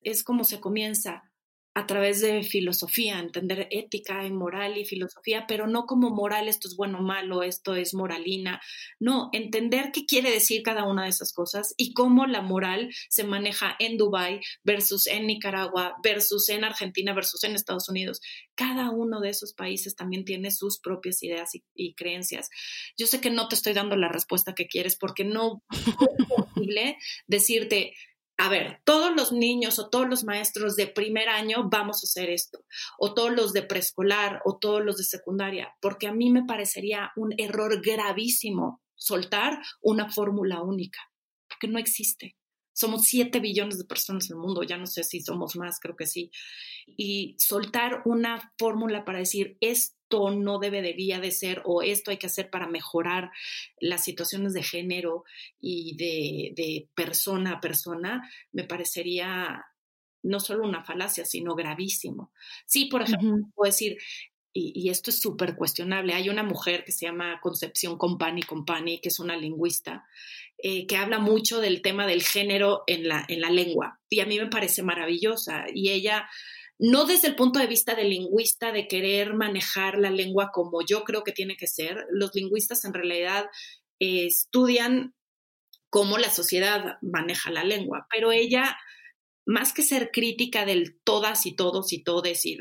[0.00, 1.32] es como se comienza
[1.76, 6.68] a través de filosofía, entender ética y moral y filosofía, pero no como moral, esto
[6.68, 8.60] es bueno o malo, esto es moralina.
[9.00, 13.24] No, entender qué quiere decir cada una de esas cosas y cómo la moral se
[13.24, 18.20] maneja en Dubái versus en Nicaragua versus en Argentina versus en Estados Unidos.
[18.54, 22.50] Cada uno de esos países también tiene sus propias ideas y, y creencias.
[22.96, 25.80] Yo sé que no te estoy dando la respuesta que quieres porque no es
[26.54, 27.94] posible decirte,
[28.36, 32.30] a ver, todos los niños o todos los maestros de primer año vamos a hacer
[32.30, 32.64] esto,
[32.98, 37.12] o todos los de preescolar o todos los de secundaria, porque a mí me parecería
[37.16, 40.98] un error gravísimo soltar una fórmula única,
[41.48, 42.36] porque no existe.
[42.74, 45.96] Somos 7 billones de personas en el mundo, ya no sé si somos más, creo
[45.96, 46.30] que sí.
[46.86, 52.26] Y soltar una fórmula para decir esto no debería de ser o esto hay que
[52.26, 53.30] hacer para mejorar
[53.80, 55.24] las situaciones de género
[55.60, 59.64] y de, persona a persona, me parecería
[60.22, 62.32] no solo una falacia, sino gravísimo.
[62.66, 63.98] Sí, por ejemplo, puedo decir,
[64.56, 66.14] y, esto es súper cuestionable.
[66.14, 70.06] Hay una mujer que se llama Concepción Compani Compani, que es una lingüista,
[70.58, 74.00] eh, que habla mucho del tema del género en la, en la lengua.
[74.08, 75.64] Y a mí me parece maravillosa.
[75.74, 76.28] Y ella,
[76.78, 81.02] no desde el punto de vista del lingüista, de querer manejar la lengua como yo
[81.02, 82.06] creo que tiene que ser.
[82.10, 83.46] Los lingüistas en realidad
[83.98, 85.14] eh, estudian
[85.90, 88.76] cómo la sociedad maneja la lengua, pero ella
[89.46, 92.56] más que ser crítica del todas y todos y todes y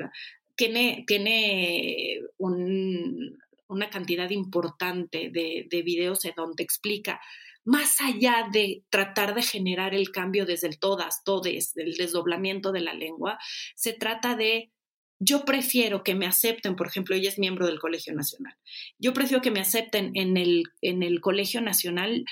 [0.56, 7.20] tiene, tiene una cantidad importante de, de videos en donde explica
[7.66, 12.82] más allá de tratar de generar el cambio desde el todas, todes, del desdoblamiento de
[12.82, 13.40] la lengua,
[13.76, 14.72] se trata de
[15.20, 18.56] yo prefiero que me acepten, por ejemplo, ella es miembro del Colegio Nacional,
[19.00, 22.26] yo prefiero que me acepten en el, en el Colegio Nacional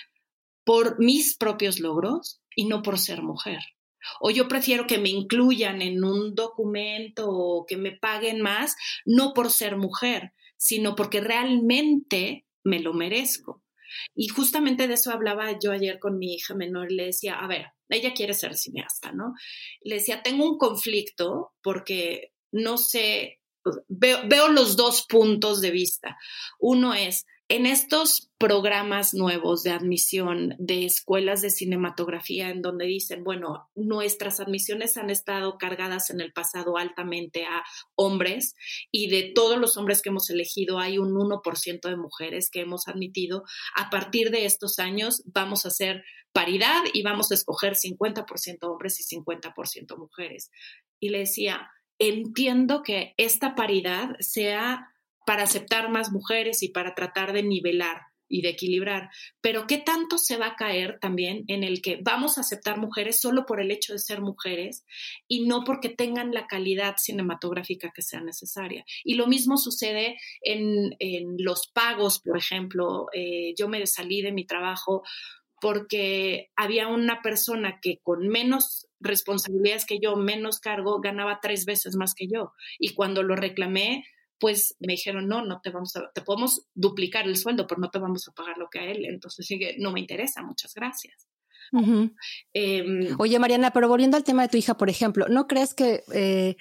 [0.66, 3.60] por mis propios logros y no por ser mujer.
[4.20, 8.76] O yo prefiero que me incluyan en un documento o que me paguen más,
[9.06, 13.64] no por ser mujer, sino porque realmente me lo merezco.
[14.16, 17.68] Y justamente de eso hablaba yo ayer con mi hija menor le decía, a ver,
[17.90, 19.34] ella quiere ser cineasta, ¿no?
[19.82, 23.42] Le decía, tengo un conflicto porque no sé,
[23.88, 26.18] veo, veo los dos puntos de vista.
[26.60, 33.26] Uno es, en estos programas nuevos de admisión de escuelas de cinematografía en donde dicen,
[33.26, 37.62] bueno, nuestras admisiones han estado cargadas en el pasado altamente a
[37.96, 38.56] hombres
[38.90, 42.88] y de todos los hombres que hemos elegido hay un 1% de mujeres que hemos
[42.88, 43.44] admitido.
[43.76, 48.98] A partir de estos años vamos a hacer paridad y vamos a escoger 50% hombres
[49.02, 50.52] y 50% mujeres.
[51.02, 54.91] Y le decía, entiendo que esta paridad sea
[55.26, 58.02] para aceptar más mujeres y para tratar de nivelar
[58.32, 59.10] y de equilibrar.
[59.42, 63.20] Pero ¿qué tanto se va a caer también en el que vamos a aceptar mujeres
[63.20, 64.86] solo por el hecho de ser mujeres
[65.28, 68.86] y no porque tengan la calidad cinematográfica que sea necesaria?
[69.04, 70.92] Y lo mismo sucede en,
[71.38, 73.08] los pagos, por ejemplo.
[73.14, 75.04] Eh, yo me salí de mi trabajo
[75.60, 81.96] porque había una persona que con menos responsabilidades que yo, menos cargo, ganaba tres veces
[81.96, 82.54] más que yo.
[82.80, 84.06] Y cuando lo reclamé,
[84.42, 87.92] pues me dijeron, no, no te vamos a, te podemos duplicar el sueldo, pero no
[87.92, 89.06] te vamos a pagar lo que a él.
[89.06, 91.28] Entonces sigue, no me interesa, muchas gracias.
[92.52, 96.04] Em, Oye, Mariana, pero volviendo al tema de tu hija, por ejemplo, ¿no crees que
[96.12, 96.58] eh,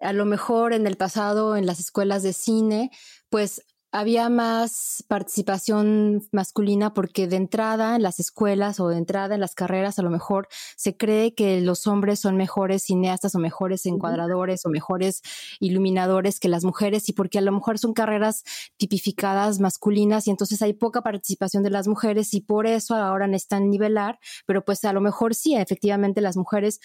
[0.00, 2.90] a lo mejor en el pasado en las escuelas de cine,
[3.28, 3.62] pues
[3.94, 9.54] había más participación masculina porque de entrada en las escuelas o de entrada en las
[9.54, 14.66] carreras a lo mejor se cree que los hombres son mejores cineastas o mejores encuadradores
[14.66, 15.22] o mejores
[15.60, 18.42] iluminadores que las mujeres y porque a lo mejor son carreras
[18.78, 23.70] tipificadas masculinas y entonces hay poca participación de las mujeres y por eso ahora necesitan
[23.70, 26.80] nivelar, pero pues a lo mejor sí, efectivamente las mujeres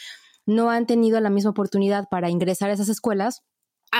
[0.46, 3.42] no han tenido la misma oportunidad para ingresar a esas escuelas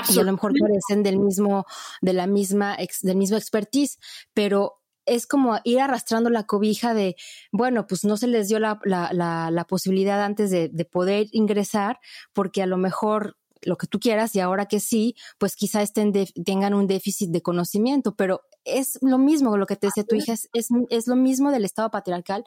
[0.10, 1.66] y a lo mejor parecen del mismo,
[2.02, 4.00] de la misma, del mismo expertise,
[4.34, 7.16] pero es como ir arrastrando la cobija de,
[7.52, 9.12] bueno, pues no se les dio la, la,
[9.50, 12.00] la, posibilidad antes de, de, poder ingresar,
[12.32, 16.14] porque a lo mejor lo que tú quieras y ahora que sí, pues quizá estén
[16.46, 20.34] tengan un déficit de conocimiento, pero es lo mismo lo que te decía tu hija,
[20.34, 22.46] es, es, es lo mismo del Estado patriarcal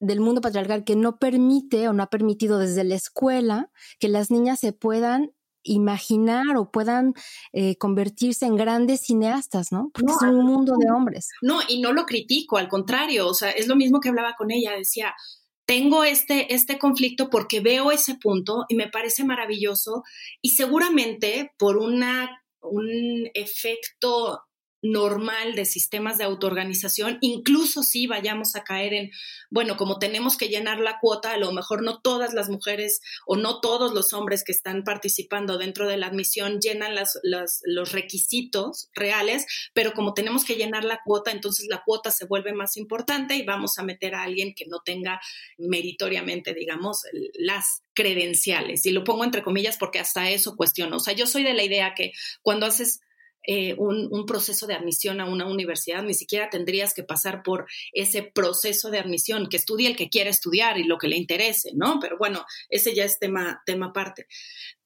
[0.00, 4.30] del mundo patriarcal que no permite o no ha permitido desde la escuela que las
[4.30, 5.32] niñas se puedan
[5.68, 7.14] imaginar o puedan
[7.52, 9.90] eh, convertirse en grandes cineastas, ¿no?
[9.92, 11.28] Porque es un mundo de hombres.
[11.42, 14.50] No, y no lo critico, al contrario, o sea, es lo mismo que hablaba con
[14.50, 15.14] ella, decía,
[15.66, 20.02] tengo este, este conflicto porque veo ese punto y me parece maravilloso
[20.40, 24.47] y seguramente por una, un efecto
[24.82, 29.10] normal de sistemas de autoorganización, incluso si vayamos a caer en,
[29.50, 33.36] bueno, como tenemos que llenar la cuota, a lo mejor no todas las mujeres o
[33.36, 38.88] no todos los hombres que están participando dentro de la admisión llenan las, los requisitos
[38.94, 43.36] reales, pero como tenemos que llenar la cuota, entonces la cuota se vuelve más importante
[43.36, 45.20] y vamos a meter a alguien que no tenga
[45.56, 47.02] meritoriamente, digamos,
[47.34, 48.86] las credenciales.
[48.86, 50.98] Y lo pongo entre comillas porque hasta eso cuestiono.
[50.98, 52.12] O sea, yo soy de la idea que
[52.42, 53.00] cuando haces
[53.42, 58.22] eh, un, proceso de admisión a una universidad, ni siquiera tendrías que pasar por ese
[58.22, 61.98] proceso de admisión, que estudie el que quiere estudiar y lo que le interese, ¿no?
[62.00, 64.26] Pero bueno, ese ya es tema, tema aparte.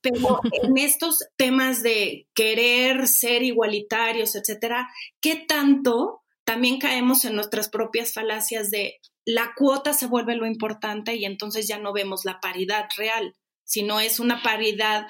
[0.01, 4.89] Pero en estos temas de querer ser igualitarios, etcétera,
[5.21, 11.15] ¿qué tanto también caemos en nuestras propias falacias de la cuota se vuelve lo importante
[11.15, 15.07] y entonces ya no vemos la paridad real, sino es una paridad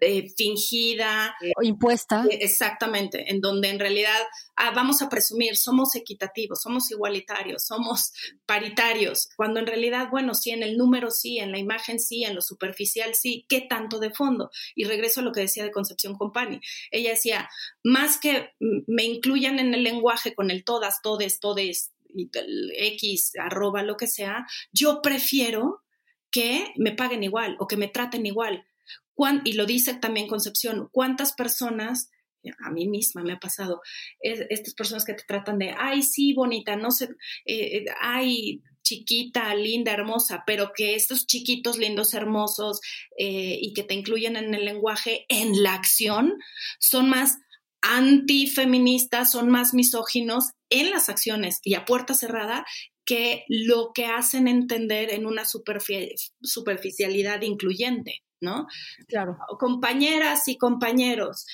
[0.00, 1.34] eh, fingida.
[1.56, 2.26] o impuesta.
[2.30, 4.18] Eh, exactamente, en donde en realidad
[4.56, 8.12] ah, vamos a presumir, somos equitativos, somos igualitarios, somos
[8.44, 12.34] paritarios, cuando en realidad, bueno, sí, en el número sí, en la imagen sí, en
[12.34, 14.50] lo superficial sí, ¿qué tanto de fondo?
[14.74, 16.60] Y regreso a lo que decía de Concepción Compani.
[16.90, 17.48] Ella decía,
[17.82, 23.96] más que me incluyan en el lenguaje con el todas, todes, todes, X, arroba, lo
[23.96, 25.82] que sea, yo prefiero
[26.30, 28.66] que me paguen igual o que me traten igual
[29.44, 32.10] y lo dice también Concepción, ¿cuántas personas,
[32.64, 33.82] a mí misma me ha pasado,
[34.20, 37.04] estas personas que te tratan de, ay, sí, bonita, no sé,
[37.44, 42.80] eh, eh, ay, chiquita, linda, hermosa, pero que estos chiquitos, lindos, hermosos
[43.18, 46.38] eh, y que te incluyen en el lenguaje, en la acción,
[46.78, 47.36] son más
[47.82, 52.64] antifeministas, son más misóginos en las acciones y a puerta cerrada
[53.04, 58.22] que lo que hacen entender en una superficialidad incluyente.
[58.40, 58.66] ¿No?
[59.06, 59.38] Claro.
[59.58, 61.46] compañeras y compañeros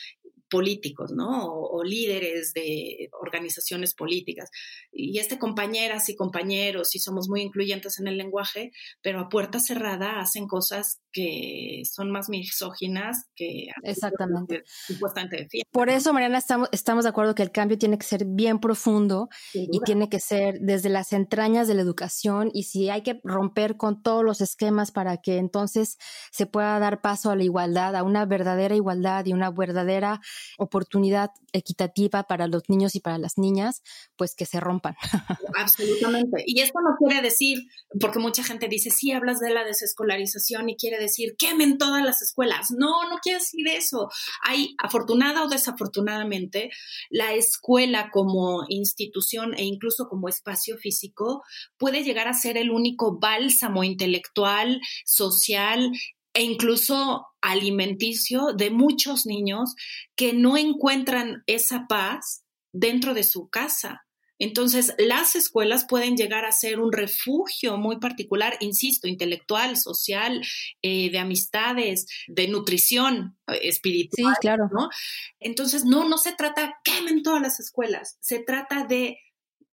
[0.48, 1.46] políticos, ¿no?
[1.46, 4.50] O, líderes de organizaciones políticas.
[4.90, 8.72] Y este compañeras y compañeros, y somos muy incluyentes en el lenguaje,
[9.02, 14.64] pero a puerta cerrada hacen cosas que son más misóginas que Exactamente.
[14.66, 15.62] supuestamente.
[15.70, 19.28] Por eso, Mariana, estamos, estamos de acuerdo que el cambio tiene que ser bien profundo
[19.54, 23.76] y tiene que ser desde las entrañas de la educación y si hay que romper
[23.76, 25.98] con todos los esquemas para que entonces
[26.30, 30.20] se pueda dar paso a la igualdad, a una verdadera igualdad y una verdadera
[30.58, 33.82] oportunidad equitativa para los niños y para las niñas,
[34.16, 34.96] pues que se rompan.
[35.56, 36.44] Absolutamente.
[36.46, 37.58] Y esto no quiere decir,
[38.00, 42.22] porque mucha gente dice, sí, hablas de la desescolarización y quiere decir, quemen todas las
[42.22, 42.68] escuelas.
[42.70, 44.08] No, no quiere decir eso.
[44.44, 46.70] Hay, afortunada o desafortunadamente,
[47.10, 51.42] la escuela como institución e incluso como espacio físico
[51.78, 55.90] puede llegar a ser el único bálsamo intelectual, social
[56.36, 59.74] e incluso alimenticio de muchos niños
[60.14, 64.02] que no encuentran esa paz dentro de su casa.
[64.38, 70.42] Entonces, las escuelas pueden llegar a ser un refugio muy particular, insisto, intelectual, social,
[70.82, 74.34] eh, de amistades, de nutrición eh, espiritual.
[74.34, 74.68] Sí, claro.
[74.70, 74.90] ¿no?
[75.40, 79.16] Entonces, no, no se trata, quemen todas las escuelas, se trata de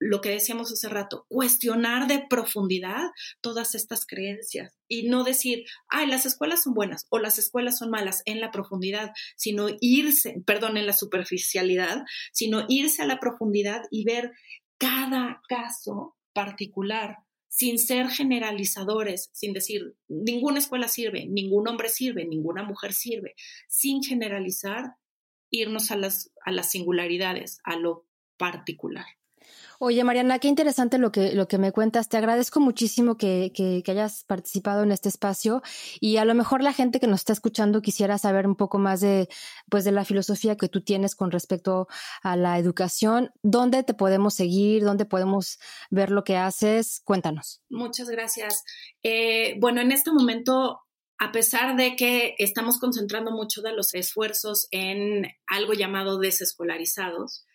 [0.04, 6.08] lo que decíamos hace rato, cuestionar de profundidad todas estas creencias y no decir, ay,
[6.08, 10.76] las escuelas son buenas o las escuelas son malas en la profundidad, sino irse, perdón,
[10.76, 14.32] en la superficialidad, sino irse a la profundidad y ver
[14.76, 22.64] cada caso particular sin ser generalizadores, sin decir, ninguna escuela sirve, ningún hombre sirve, ninguna
[22.64, 23.34] mujer sirve,
[23.68, 24.96] sin generalizar,
[25.50, 29.04] irnos a las, a las singularidades, a lo particular.
[29.84, 32.08] Oye, Mariana, qué interesante lo que, lo que me cuentas.
[32.08, 35.60] Te agradezco muchísimo que, que, hayas participado en este espacio
[35.98, 39.00] y a lo mejor la gente que nos está escuchando quisiera saber un poco más
[39.00, 39.28] de,
[39.68, 41.88] pues, de la filosofía que tú tienes con respecto
[42.22, 43.32] a la educación.
[43.42, 44.84] ¿Dónde te podemos seguir?
[44.84, 45.58] ¿Dónde podemos
[45.90, 47.00] ver lo que haces?
[47.04, 47.60] Cuéntanos.
[47.68, 48.62] Muchas gracias.
[49.02, 50.78] Eh, bueno, en este momento
[51.18, 57.46] a pesar de que estamos concentrando mucho de los esfuerzos en algo llamado desescolarizados,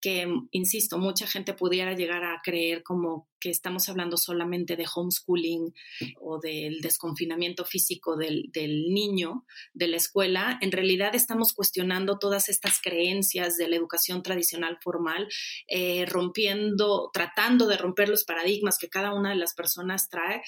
[0.00, 5.72] que, insisto, mucha gente pudiera llegar a creer como que estamos hablando solamente de homeschooling
[6.18, 8.50] o del desconfinamiento físico del,
[8.88, 14.78] niño de la escuela, en realidad estamos cuestionando todas estas creencias de la educación tradicional
[14.82, 15.28] formal,
[15.68, 20.42] eh, rompiendo, tratando de romper los paradigmas que cada una de las personas trae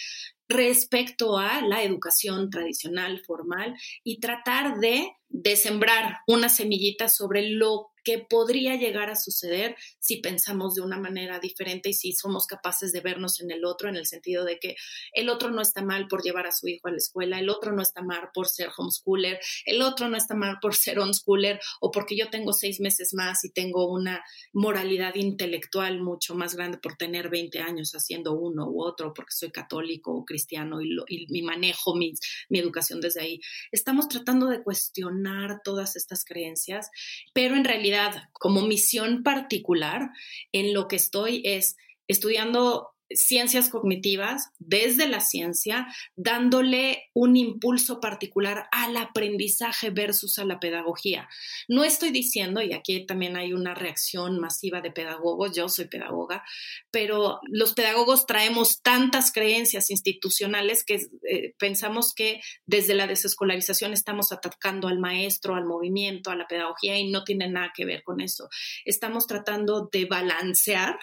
[0.49, 7.93] respecto a la educación tradicional formal y tratar de, de sembrar una semillita sobre lo
[8.09, 12.88] que podría llegar a suceder si pensamos de una manera diferente y si somos capaces
[12.93, 14.77] de vernos en el otro, en el sentido de que
[15.13, 17.73] el otro no está mal por llevar a su hijo a la escuela, el otro
[17.73, 21.91] no está mal por ser homeschooler, el otro no está mal por ser unschooler o
[21.91, 24.23] porque yo tengo seis meses más y tengo una
[24.53, 29.51] moralidad intelectual mucho más grande por tener 20 años haciendo uno u otro, porque soy
[29.51, 32.15] católico o cristiano y, y, manejo mi,
[32.49, 33.41] mi educación desde ahí.
[33.73, 36.91] Estamos tratando de cuestionar todas estas creencias,
[37.33, 40.11] pero en realidad como misión particular,
[40.53, 41.77] en lo que estoy es
[42.09, 45.87] estudiando ciencias cognitivas desde la ciencia,
[46.17, 51.29] dándole un impulso particular al aprendizaje versus a la pedagogía.
[51.69, 56.45] No estoy diciendo, y aquí también hay una reacción masiva de pedagogos, yo soy pedagoga,
[56.91, 64.33] pero los pedagogos traemos tantas creencias institucionales que eh, pensamos que desde la desescolarización estamos
[64.33, 68.21] atacando al maestro, al movimiento, a la pedagogía y no tiene nada que ver con
[68.21, 68.49] eso.
[68.85, 70.99] Estamos tratando de balancear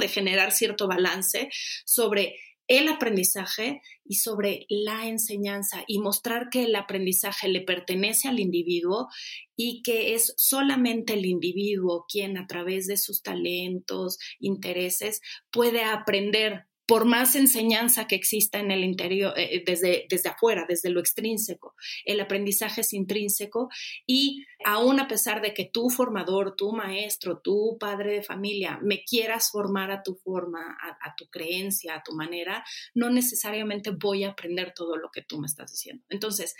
[0.00, 1.48] de generar cierto balance
[1.84, 2.34] sobre
[2.68, 9.08] el aprendizaje y sobre la enseñanza y mostrar que el aprendizaje le pertenece al individuo
[9.56, 16.67] y que es solamente el individuo quien a través de sus talentos, intereses, puede aprender
[16.88, 21.00] por más enseñanza que exista en el interior, eh, eh, desde, desde afuera, desde lo
[21.00, 21.74] extrínseco.
[22.06, 23.68] El aprendizaje es intrínseco
[24.06, 29.04] y aún a pesar de que tu formador, tu maestro, tu padre de familia me
[29.04, 32.64] quieras formar a tu forma, a, tu creencia, a tu manera,
[32.94, 36.02] no necesariamente voy a aprender todo lo que tú me estás diciendo.
[36.08, 36.54] Entonces,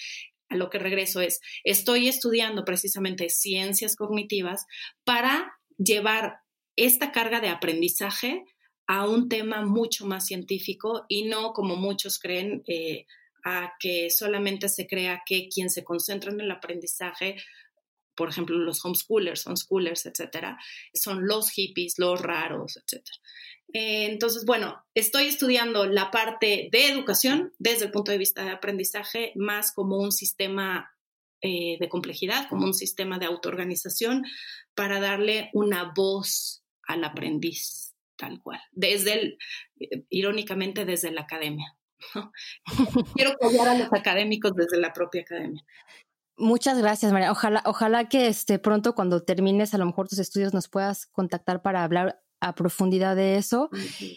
[0.51, 4.66] a lo que regreso es, estoy estudiando precisamente ciencias cognitivas
[5.05, 6.41] para llevar
[6.76, 8.45] esta carga de aprendizaje
[8.89, 13.07] a un tema mucho más científico y no como muchos creen eh,
[13.45, 17.36] a que solamente se crea que quien se concentra en el aprendizaje
[18.18, 20.59] por ejemplo, los homeschoolers, homeschoolers, etcétera,
[20.93, 23.16] son los hippies, los raros, etcétera.
[23.72, 28.51] Eh, entonces, bueno, estoy estudiando la parte de educación desde el punto de vista de
[28.51, 30.91] aprendizaje, más como un sistema
[31.43, 34.24] eh, de complejidad, como un sistema de autoorganización,
[34.74, 37.88] para darle una voz al aprendiz
[38.19, 39.39] tal cual, desde el,
[40.11, 41.75] irónicamente desde la academia.
[43.14, 45.64] Quiero apoyar a los académicos desde la propia academia.
[46.37, 47.33] Muchas gracias, María.
[47.33, 51.62] Ojalá, ojalá que este, pronto, cuando termines a lo mejor tus estudios, nos puedas contactar
[51.62, 53.71] para hablar a profundidad de eso.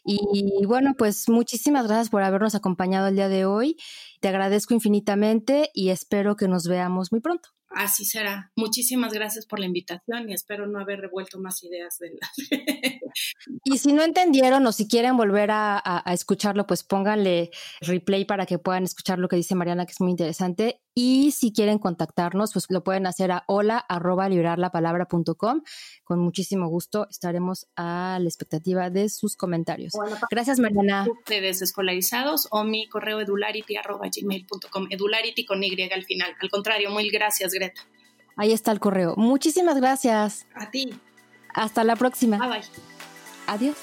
[0.06, 3.78] Y bueno, pues muchísimas gracias por habernos acompañado el día de hoy.
[4.20, 7.50] Te agradezco infinitamente y espero que nos veamos muy pronto.
[7.74, 8.52] Así será.
[8.56, 12.32] Muchísimas gracias por la invitación y espero no haber revuelto más ideas de las.
[13.64, 17.52] y si no entendieron o si quieren volver a, escucharlo, pues pónganle
[17.82, 20.82] replay para que puedan escuchar lo que dice Mariana, que es muy interesante.
[20.94, 25.62] Y si quieren contactarnos, pues lo pueden hacer a hola arroba librarlapalabra.com.
[26.04, 29.94] Con muchísimo gusto estaremos a la expectativa de sus comentarios.
[30.30, 31.08] Gracias, Mariana.
[31.10, 34.88] Ustedes escolarizados o mi correo edularity arroba gmail.com.
[34.90, 36.36] Edularity con Y al final.
[36.42, 37.82] Al contrario, muy gracias, Greta.
[38.36, 39.16] Ahí está el correo.
[39.18, 40.48] Muchísimas gracias.
[40.56, 40.94] A ti.
[41.54, 42.38] Hasta la próxima.
[42.38, 42.91] Bye bye.
[43.48, 43.76] Adiós.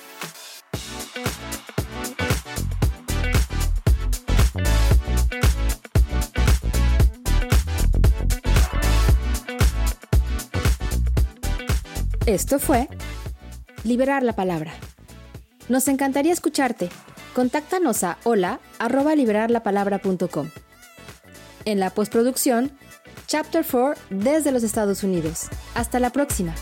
[12.27, 12.89] Esto fue
[13.85, 14.73] Liberar la Palabra.
[15.71, 16.91] Nos encantaría escucharte.
[17.35, 18.61] Contáctanos a hola
[21.65, 22.73] En la postproducción,
[23.27, 25.49] Chapter 4 desde los Estados Unidos.
[25.75, 26.55] Hasta la próxima.